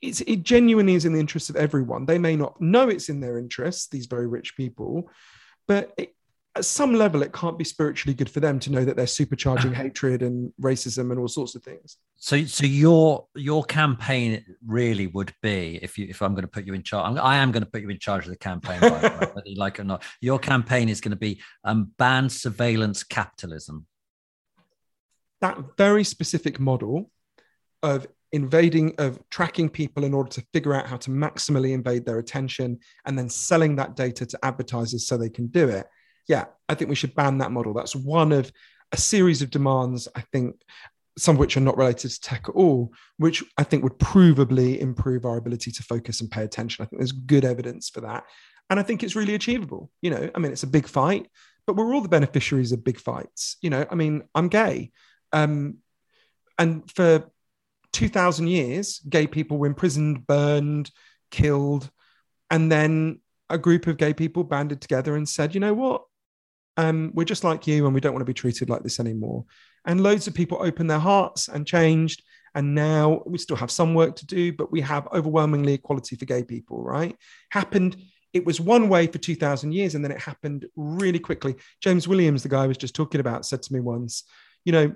[0.00, 2.06] it's, it genuinely is in the interest of everyone.
[2.06, 5.10] They may not know it's in their interest, these very rich people,
[5.66, 6.14] but it,
[6.58, 9.72] at some level, it can't be spiritually good for them to know that they're supercharging
[9.82, 11.96] hatred and racism and all sorts of things.
[12.16, 16.66] So, so your your campaign really would be if you if I'm going to put
[16.66, 19.56] you in charge, I'm, going to put you in charge of the campaign, whether you
[19.56, 20.02] like it or not.
[20.20, 23.86] Your campaign is going to be um, ban surveillance capitalism.
[25.40, 27.10] That very specific model
[27.82, 32.18] of invading of tracking people in order to figure out how to maximally invade their
[32.18, 35.86] attention and then selling that data to advertisers so they can do it
[36.28, 37.74] yeah, I think we should ban that model.
[37.74, 38.52] That's one of
[38.92, 40.62] a series of demands, I think,
[41.18, 44.78] some of which are not related to tech at all, which I think would provably
[44.78, 46.82] improve our ability to focus and pay attention.
[46.82, 48.24] I think there's good evidence for that.
[48.70, 49.90] And I think it's really achievable.
[50.00, 51.28] You know, I mean, it's a big fight,
[51.66, 53.56] but we're all the beneficiaries of big fights.
[53.62, 54.92] You know, I mean, I'm gay.
[55.32, 55.78] Um,
[56.58, 57.30] and for
[57.92, 60.90] 2000 years, gay people were imprisoned, burned,
[61.30, 61.90] killed.
[62.50, 63.20] And then
[63.50, 66.04] a group of gay people banded together and said, you know what?
[66.78, 69.44] Um, we're just like you and we don't want to be treated like this anymore.
[69.84, 72.22] And loads of people opened their hearts and changed.
[72.54, 76.24] And now we still have some work to do, but we have overwhelmingly equality for
[76.24, 77.16] gay people, right?
[77.50, 77.96] Happened,
[78.32, 81.56] it was one way for 2000 years and then it happened really quickly.
[81.82, 84.22] James Williams, the guy I was just talking about, said to me once,
[84.64, 84.94] you know,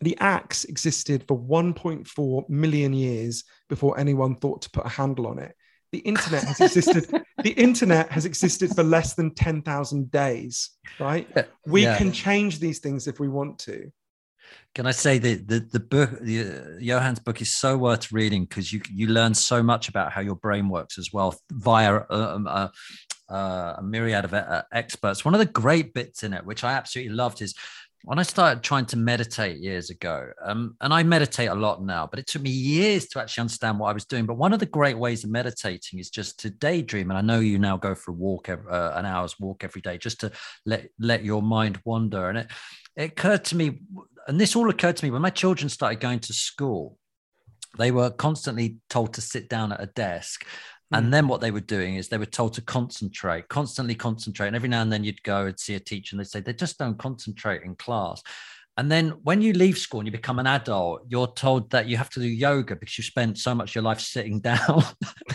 [0.00, 5.40] the axe existed for 1.4 million years before anyone thought to put a handle on
[5.40, 5.56] it
[5.92, 11.28] the internet has existed the internet has existed for less than 10,000 days right
[11.66, 11.96] we yeah.
[11.96, 13.90] can change these things if we want to
[14.74, 18.44] can I say that the, the book, the, uh, Johann's book is so worth reading
[18.44, 22.46] because you you learn so much about how your brain works as well via um,
[22.46, 22.68] uh,
[23.28, 25.24] uh, a myriad of uh, experts.
[25.24, 27.54] One of the great bits in it, which I absolutely loved, is
[28.04, 32.06] when I started trying to meditate years ago, um, and I meditate a lot now,
[32.06, 34.24] but it took me years to actually understand what I was doing.
[34.24, 37.10] But one of the great ways of meditating is just to daydream.
[37.10, 39.98] And I know you now go for a walk, uh, an hour's walk every day,
[39.98, 40.32] just to
[40.64, 42.28] let let your mind wander.
[42.30, 42.50] And it,
[42.96, 43.82] it occurred to me,
[44.26, 46.96] and this all occurred to me when my children started going to school.
[47.78, 50.44] They were constantly told to sit down at a desk,
[50.92, 51.10] and mm.
[51.10, 54.48] then what they were doing is they were told to concentrate, constantly concentrate.
[54.48, 56.52] And every now and then you'd go and see a teacher and they'd say, they
[56.52, 58.22] just don't concentrate in class.
[58.76, 61.96] And then when you leave school and you become an adult, you're told that you
[61.96, 64.82] have to do yoga because you spent so much of your life sitting down.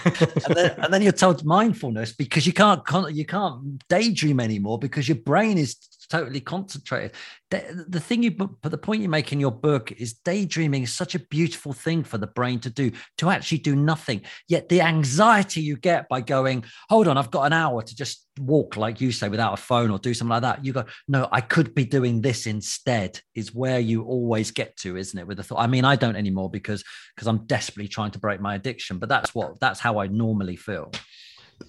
[0.03, 2.81] and, then, and, then, you're told mindfulness because you can't
[3.13, 5.75] you can't daydream anymore because your brain is
[6.05, 7.13] totally concentrated.
[7.51, 10.93] The, the thing you, but the point you make in your book is daydreaming is
[10.93, 14.21] such a beautiful thing for the brain to do, to actually do nothing.
[14.47, 18.27] Yet the anxiety you get by going, hold on, I've got an hour to just
[18.39, 20.65] walk, like you say, without a phone or do something like that.
[20.65, 24.97] You go, no, I could be doing this instead, is where you always get to,
[24.97, 25.27] isn't it?
[25.27, 25.59] With the thought.
[25.59, 26.83] I mean, I don't anymore because
[27.15, 30.55] because I'm desperately trying to break my addiction, but that's what that's how I normally
[30.55, 30.91] feel.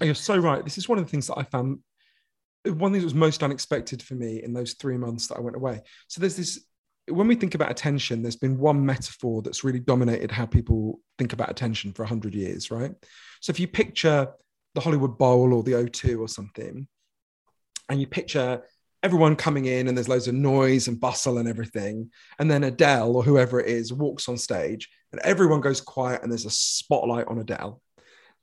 [0.01, 0.65] You're so right.
[0.65, 1.79] This is one of the things that I found
[2.73, 5.57] one thing that was most unexpected for me in those three months that I went
[5.57, 5.83] away.
[6.09, 6.67] So there's this
[7.09, 11.33] when we think about attention, there's been one metaphor that's really dominated how people think
[11.33, 12.93] about attention for 100 years, right?
[13.41, 14.29] So if you picture
[14.75, 16.89] the Hollywood Bowl or the O2 or something,
[17.89, 18.63] and you picture
[19.03, 22.11] everyone coming in and there's loads of noise and bustle and everything,
[22.41, 26.33] and then Adele or whoever it is walks on stage and everyone goes quiet and
[26.33, 27.81] there's a spotlight on Adele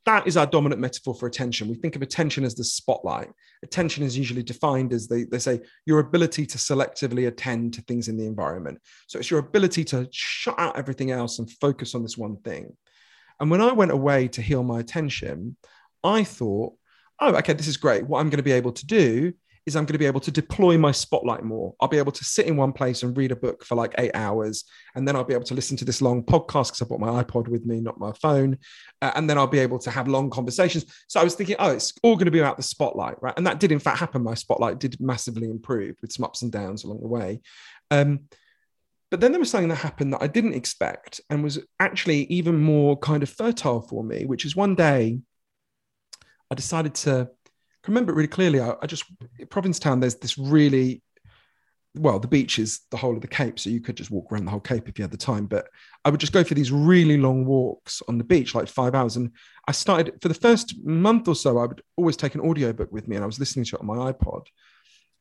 [0.06, 1.70] that is our dominant metaphor for attention.
[1.70, 3.30] We think of attention as the spotlight.
[3.64, 8.10] Attention is usually defined as they, they say your ability to selectively attend to things
[8.10, 8.80] in the environment.
[9.08, 12.76] So it's your ability to shut out everything else and focus on this one thing.
[13.40, 15.56] And when I went away to heal my attention,
[16.04, 16.74] I thought,
[17.20, 18.06] oh, okay, this is great.
[18.06, 19.34] What I'm going to be able to do
[19.66, 21.74] is I'm going to be able to deploy my spotlight more.
[21.80, 24.12] I'll be able to sit in one place and read a book for like eight
[24.14, 24.66] hours.
[24.96, 27.24] And then I'll be able to listen to this long podcast because I brought my
[27.24, 28.58] iPod with me, not my phone.
[29.02, 30.86] Uh, and then I'll be able to have long conversations.
[31.08, 33.34] So I was thinking, oh, it's all going to be about the spotlight, right?
[33.38, 34.24] And that did, in fact, happen.
[34.24, 37.42] My spotlight did massively improve with some ups and downs along the way.
[37.90, 38.22] Um,
[39.12, 42.60] but then there was something that happened that I didn't expect and was actually even
[42.60, 45.20] more kind of fertile for me, which is one day
[46.50, 47.30] I decided to
[47.84, 48.60] can remember it really clearly.
[48.60, 49.06] I, I just
[49.50, 50.00] Provincetown.
[50.00, 51.02] There's this really
[51.96, 54.46] well, the beach is the whole of the Cape, so you could just walk around
[54.46, 55.46] the whole Cape if you had the time.
[55.46, 55.68] But
[56.04, 59.16] I would just go for these really long walks on the beach, like five hours.
[59.16, 59.32] And
[59.68, 63.08] I started for the first month or so, I would always take an audiobook with
[63.08, 64.48] me and I was listening to it on my iPod.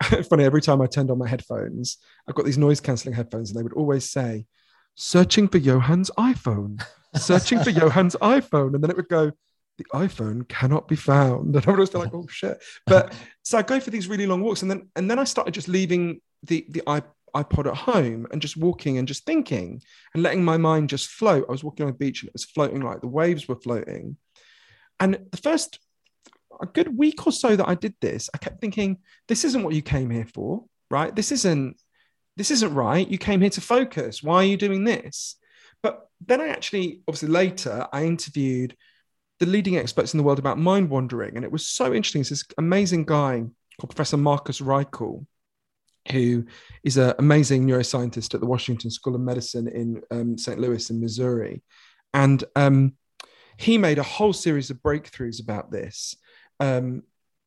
[0.29, 3.59] Funny, every time I turned on my headphones, I've got these noise cancelling headphones, and
[3.59, 4.47] they would always say,
[4.95, 6.83] searching for Johann's iPhone,
[7.17, 8.75] searching for Johann's iPhone.
[8.75, 9.33] And then it would go,
[9.79, 11.55] the iPhone cannot be found.
[11.57, 12.63] And I be like, oh shit.
[12.87, 14.63] But so I go for these really long walks.
[14.63, 16.83] And then and then I started just leaving the the
[17.35, 19.83] iPod at home and just walking and just thinking
[20.15, 21.47] and letting my mind just float.
[21.49, 24.17] I was walking on the beach and it was floating like the waves were floating.
[25.01, 25.79] And the first
[26.61, 29.75] a good week or so that I did this, I kept thinking, this isn't what
[29.75, 31.15] you came here for, right?
[31.15, 31.81] This isn't
[32.37, 33.07] this isn't right.
[33.07, 34.23] You came here to focus.
[34.23, 35.37] Why are you doing this?
[35.83, 38.75] But then I actually, obviously later, I interviewed
[39.43, 41.35] the leading experts in the world about mind wandering.
[41.35, 42.21] And it was so interesting.
[42.21, 43.43] It's this amazing guy
[43.81, 45.27] called Professor Marcus Raichle,
[46.13, 46.47] who
[46.85, 50.61] is an amazing neuroscientist at the Washington School of Medicine in um, St.
[50.61, 51.61] Louis in Missouri.
[52.15, 52.93] And um,
[53.57, 56.15] he made a whole series of breakthroughs about this.
[56.61, 57.03] Um,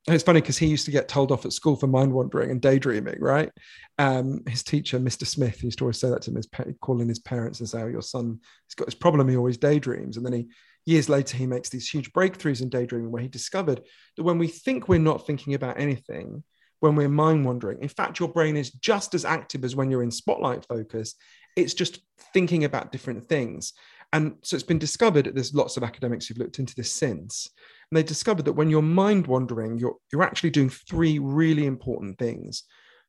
[0.05, 2.61] it's funny because he used to get told off at school for mind wandering and
[2.61, 3.51] daydreaming, right?
[3.99, 5.25] Um, his teacher, Mr.
[5.25, 6.49] Smith, used to always say that to him, his,
[6.81, 10.17] calling his parents and say, oh, your son he's got this problem, he always daydreams.
[10.17, 10.47] And then he
[10.85, 13.81] years later, he makes these huge breakthroughs in daydreaming where he discovered
[14.15, 16.43] that when we think we're not thinking about anything,
[16.79, 20.03] when we're mind wandering, in fact, your brain is just as active as when you're
[20.03, 21.15] in spotlight focus.
[21.55, 21.99] It's just
[22.33, 23.73] thinking about different things.
[24.13, 27.49] And so it's been discovered, there's lots of academics who've looked into this since,
[27.89, 32.19] and they discovered that when you're mind wandering, you're, you're actually doing three really important
[32.19, 32.63] things.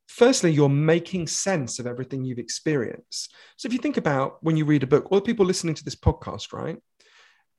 [0.07, 3.33] Firstly, you're making sense of everything you've experienced.
[3.57, 5.83] So if you think about when you read a book, all the people listening to
[5.83, 6.77] this podcast, right?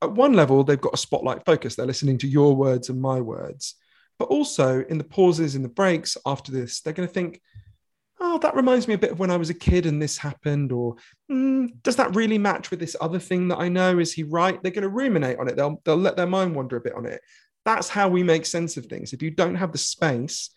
[0.02, 1.74] At one level, they've got a spotlight focus.
[1.74, 3.74] They're listening to your words and my words.
[4.18, 7.40] But also in the pauses, in the breaks after this, they're going to think,
[8.20, 10.72] oh, that reminds me a bit of when I was a kid and this happened.
[10.72, 10.96] Or
[11.30, 13.98] mm, does that really match with this other thing that I know?
[13.98, 14.60] Is he right?
[14.62, 15.56] They're going to ruminate on it.
[15.56, 17.20] They'll, they'll let their mind wander a bit on it.
[17.64, 19.12] That's how we make sense of things.
[19.12, 20.50] If you don't have the space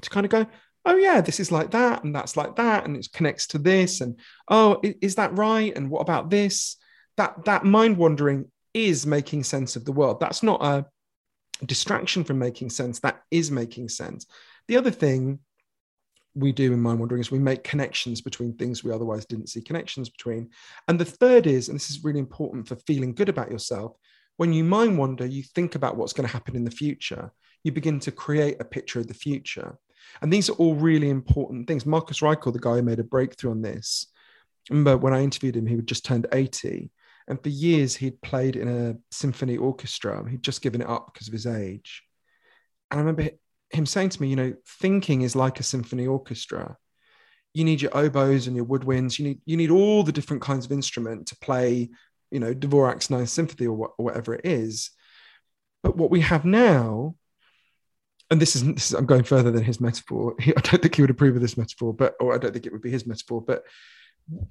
[0.00, 0.46] to kind of go,
[0.86, 4.00] oh yeah this is like that and that's like that and it connects to this
[4.00, 6.76] and oh is that right and what about this
[7.16, 10.20] that that mind wandering is making sense of the world.
[10.20, 10.86] That's not a
[11.64, 13.00] distraction from making sense.
[13.00, 14.26] That is making sense.
[14.68, 15.38] The other thing
[16.34, 19.60] we do in mind wandering is we make connections between things we otherwise didn't see
[19.60, 20.50] connections between.
[20.88, 23.96] And the third is, and this is really important for feeling good about yourself,
[24.36, 27.30] when you mind wander, you think about what's going to happen in the future.
[27.62, 29.78] You begin to create a picture of the future.
[30.22, 31.86] And these are all really important things.
[31.86, 34.08] Marcus Raichle, the guy who made a breakthrough on this,
[34.68, 36.90] remember when I interviewed him, he had just turned 80.
[37.26, 40.28] And for years, he'd played in a symphony orchestra.
[40.28, 42.02] He'd just given it up because of his age.
[42.90, 43.30] And I remember
[43.70, 46.76] him saying to me, you know, thinking is like a symphony orchestra.
[47.54, 49.18] You need your oboes and your woodwinds.
[49.18, 51.90] You need you need all the different kinds of instrument to play,
[52.30, 54.90] you know, Dvorak's Ninth Symphony or, or whatever it is.
[55.82, 57.14] But what we have now,
[58.30, 60.34] and this is, this is I'm going further than his metaphor.
[60.40, 62.66] He, I don't think he would approve of this metaphor, but or I don't think
[62.66, 63.40] it would be his metaphor.
[63.40, 63.64] But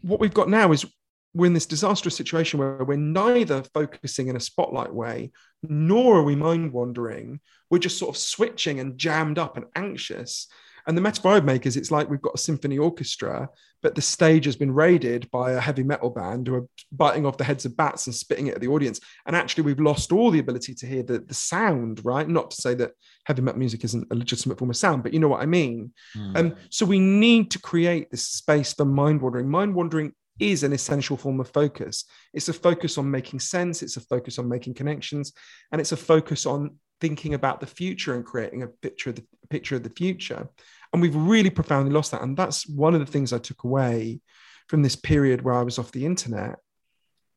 [0.02, 0.86] what we've got now is
[1.34, 5.32] we're in this disastrous situation where we're neither focusing in a spotlight way,
[5.64, 7.40] nor are we mind wandering.
[7.70, 10.48] We're just sort of switching and jammed up and anxious.
[10.86, 13.50] And the metaphor I would make is it's like we've got a symphony orchestra,
[13.82, 17.38] but the stage has been raided by a heavy metal band who are biting off
[17.38, 19.00] the heads of bats and spitting it at the audience.
[19.26, 22.28] And actually, we've lost all the ability to hear the, the sound, right?
[22.28, 22.92] Not to say that
[23.26, 25.94] heavy metal music isn't a legitimate form of sound, but you know what I mean.
[26.18, 26.38] Mm.
[26.38, 29.50] Um, so we need to create this space for mind wandering.
[29.50, 30.14] Mind wandering
[30.52, 32.06] is an essential form of focus.
[32.34, 35.34] It's a focus on making sense, it's a focus on making connections,
[35.72, 39.26] and it's a focus on thinking about the future and creating a picture of the
[39.44, 40.48] a picture of the future.
[40.92, 42.22] And we've really profoundly lost that.
[42.22, 44.22] And that's one of the things I took away
[44.68, 46.60] from this period where I was off the internet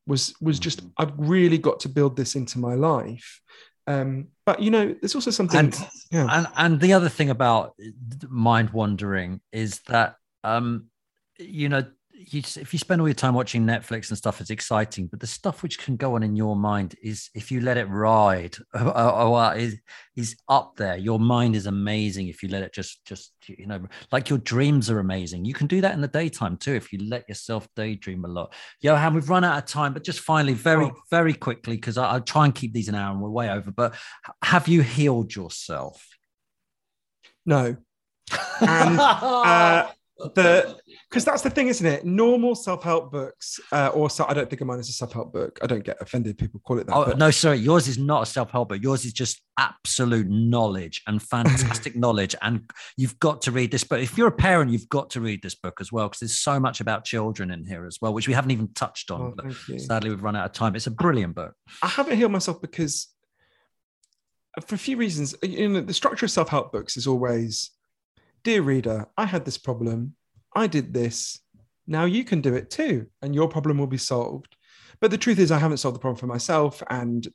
[0.05, 0.89] was was just mm-hmm.
[0.97, 3.41] I've really got to build this into my life.
[3.85, 5.59] Um, but you know, there's also something.
[5.59, 6.27] And, yeah.
[6.29, 7.75] and and the other thing about
[8.29, 10.85] mind wandering is that um,
[11.37, 11.85] you know
[12.19, 15.07] you, if you spend all your time watching Netflix and stuff, it's exciting.
[15.07, 17.85] But the stuff which can go on in your mind is, if you let it
[17.85, 19.77] ride, or, or is
[20.15, 20.97] is up there.
[20.97, 24.89] Your mind is amazing if you let it just just you know, like your dreams
[24.89, 25.45] are amazing.
[25.45, 28.53] You can do that in the daytime too if you let yourself daydream a lot.
[28.81, 30.95] Johann, we've run out of time, but just finally, very oh.
[31.11, 33.71] very quickly, because I, I try and keep these an hour and we're way over.
[33.71, 33.95] But
[34.43, 36.07] have you healed yourself?
[37.45, 37.77] No.
[38.59, 39.87] And uh,
[40.17, 40.77] the
[41.09, 42.05] because that's the thing, isn't it?
[42.05, 45.59] Normal self-help books, uh, or so, I don't think of mine as a self-help book.
[45.61, 46.37] I don't get offended.
[46.37, 46.95] People call it that.
[46.95, 47.17] Oh but.
[47.17, 48.81] no, sorry, yours is not a self-help book.
[48.81, 52.35] Yours is just absolute knowledge and fantastic knowledge.
[52.41, 53.99] And you've got to read this book.
[53.99, 56.59] If you're a parent, you've got to read this book as well because there's so
[56.59, 59.21] much about children in here as well, which we haven't even touched on.
[59.21, 60.75] Oh, but sadly, we've run out of time.
[60.75, 61.53] It's a brilliant book.
[61.81, 63.07] I haven't healed myself because,
[64.65, 67.71] for a few reasons, you know, the structure of self-help books is always,
[68.47, 70.15] dear reader, I had this problem
[70.55, 71.37] I did this.
[71.85, 74.55] Now you can do it too, and your problem will be solved.
[75.01, 77.27] But the truth is, I haven't solved the problem for myself, and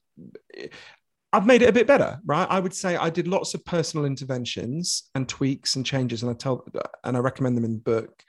[1.31, 2.49] I've made it a bit better, right?
[2.49, 6.35] I would say I did lots of personal interventions and tweaks and changes, and I
[6.35, 6.67] tell
[7.05, 8.25] and I recommend them in the book.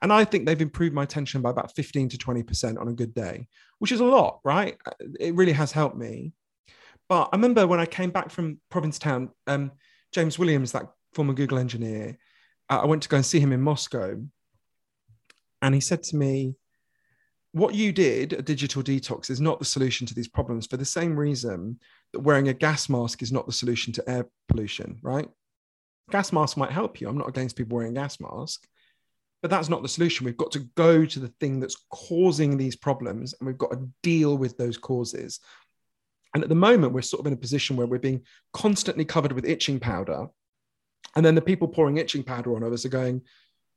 [0.00, 3.14] And I think they've improved my tension by about 15 to 20% on a good
[3.14, 3.48] day,
[3.80, 4.78] which is a lot, right?
[5.18, 6.34] It really has helped me.
[7.08, 9.72] But I remember when I came back from Provincetown, um,
[10.12, 12.16] James Williams, that former Google engineer,
[12.68, 14.16] I went to go and see him in Moscow.
[15.62, 16.54] And he said to me,
[17.52, 20.84] What you did, a digital detox, is not the solution to these problems for the
[20.84, 21.80] same reason
[22.12, 25.28] that wearing a gas mask is not the solution to air pollution, right?
[26.10, 27.08] Gas mask might help you.
[27.08, 28.66] I'm not against people wearing a gas mask,
[29.42, 30.24] but that's not the solution.
[30.24, 33.88] We've got to go to the thing that's causing these problems and we've got to
[34.02, 35.40] deal with those causes.
[36.34, 38.22] And at the moment, we're sort of in a position where we're being
[38.52, 40.28] constantly covered with itching powder.
[41.16, 43.22] And then the people pouring itching powder on us are going,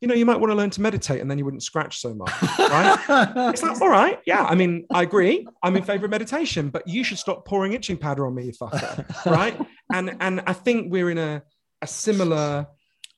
[0.02, 2.14] you know, you might want to learn to meditate and then you wouldn't scratch so
[2.14, 2.98] much, right?
[3.54, 4.44] it's like, all right, yeah.
[4.44, 5.48] I mean, I agree.
[5.62, 8.52] I'm in favor of meditation, but you should stop pouring itching powder on me, you
[8.52, 9.60] fucker, right?
[9.94, 11.44] And and I think we're in a
[11.84, 12.68] a similar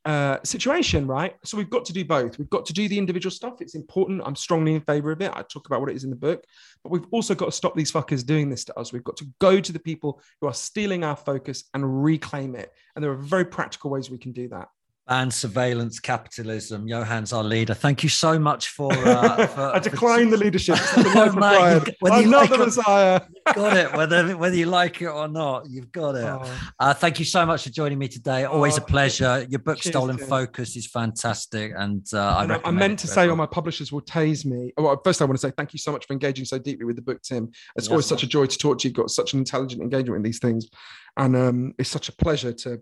[0.05, 1.35] uh, situation, right?
[1.43, 2.37] So we've got to do both.
[2.37, 3.61] We've got to do the individual stuff.
[3.61, 4.21] It's important.
[4.25, 5.31] I'm strongly in favor of it.
[5.33, 6.43] I talk about what it is in the book,
[6.83, 8.91] but we've also got to stop these fuckers doing this to us.
[8.91, 12.71] We've got to go to the people who are stealing our focus and reclaim it.
[12.95, 14.67] And there are very practical ways we can do that
[15.07, 16.87] and surveillance capitalism.
[16.87, 17.73] Johann's our leader.
[17.73, 18.91] Thank you so much for.
[18.93, 20.37] Uh, for I decline for...
[20.37, 20.77] the leadership.
[20.93, 23.21] The Mate, I'm not like the Messiah.
[23.53, 23.93] got it.
[23.93, 26.23] Whether whether you like it or not, you've got it.
[26.23, 26.71] Oh.
[26.79, 28.45] Uh, thank you so much for joining me today.
[28.45, 29.45] Always oh, a pleasure.
[29.49, 30.17] Your book, Cheers, Stolen.
[30.17, 34.01] Focus, is fantastic, and, uh, and I, I meant to say, all my publishers will
[34.01, 34.71] tase me.
[34.77, 36.95] Well, first, I want to say thank you so much for engaging so deeply with
[36.95, 37.51] the book, Tim.
[37.75, 38.89] It's always such a joy to talk to you.
[38.89, 40.69] You've got such an intelligent engagement in these things,
[41.17, 42.81] and um, it's such a pleasure to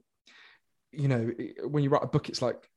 [0.91, 1.31] you know,
[1.68, 2.68] when you write a book, it's like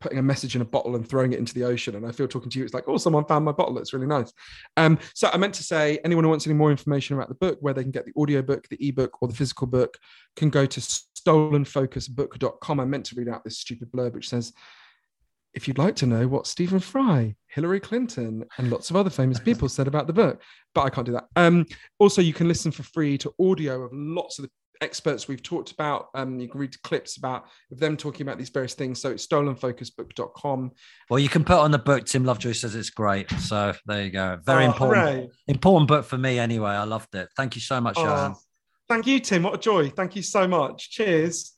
[0.00, 1.96] putting a message in a bottle and throwing it into the ocean.
[1.96, 3.74] And I feel talking to you, it's like, oh, someone found my bottle.
[3.74, 4.32] That's really nice.
[4.76, 7.58] Um, so I meant to say, anyone who wants any more information about the book,
[7.60, 9.98] where they can get the audio book, the ebook, or the physical book,
[10.36, 12.80] can go to stolenfocusbook.com.
[12.80, 14.52] I meant to read out this stupid blurb which says,
[15.54, 19.40] if you'd like to know what Stephen Fry, Hillary Clinton, and lots of other famous
[19.40, 20.40] people said about the book,
[20.74, 21.26] but I can't do that.
[21.36, 21.66] Um,
[21.98, 24.50] also, you can listen for free to audio of lots of the
[24.80, 26.08] experts we've talked about.
[26.14, 29.00] Um, you can read clips about of them talking about these various things.
[29.00, 30.72] So it's stolenfocusbook.com.
[31.10, 32.06] Well, you can put on the book.
[32.06, 33.30] Tim Lovejoy says it's great.
[33.30, 34.38] So there you go.
[34.44, 35.06] Very oh, important.
[35.06, 35.28] Hooray.
[35.46, 36.70] Important book for me anyway.
[36.70, 37.28] I loved it.
[37.36, 38.34] Thank you so much, oh, Johann.
[38.88, 39.42] Thank you, Tim.
[39.42, 39.90] What a joy.
[39.90, 40.90] Thank you so much.
[40.90, 41.57] Cheers.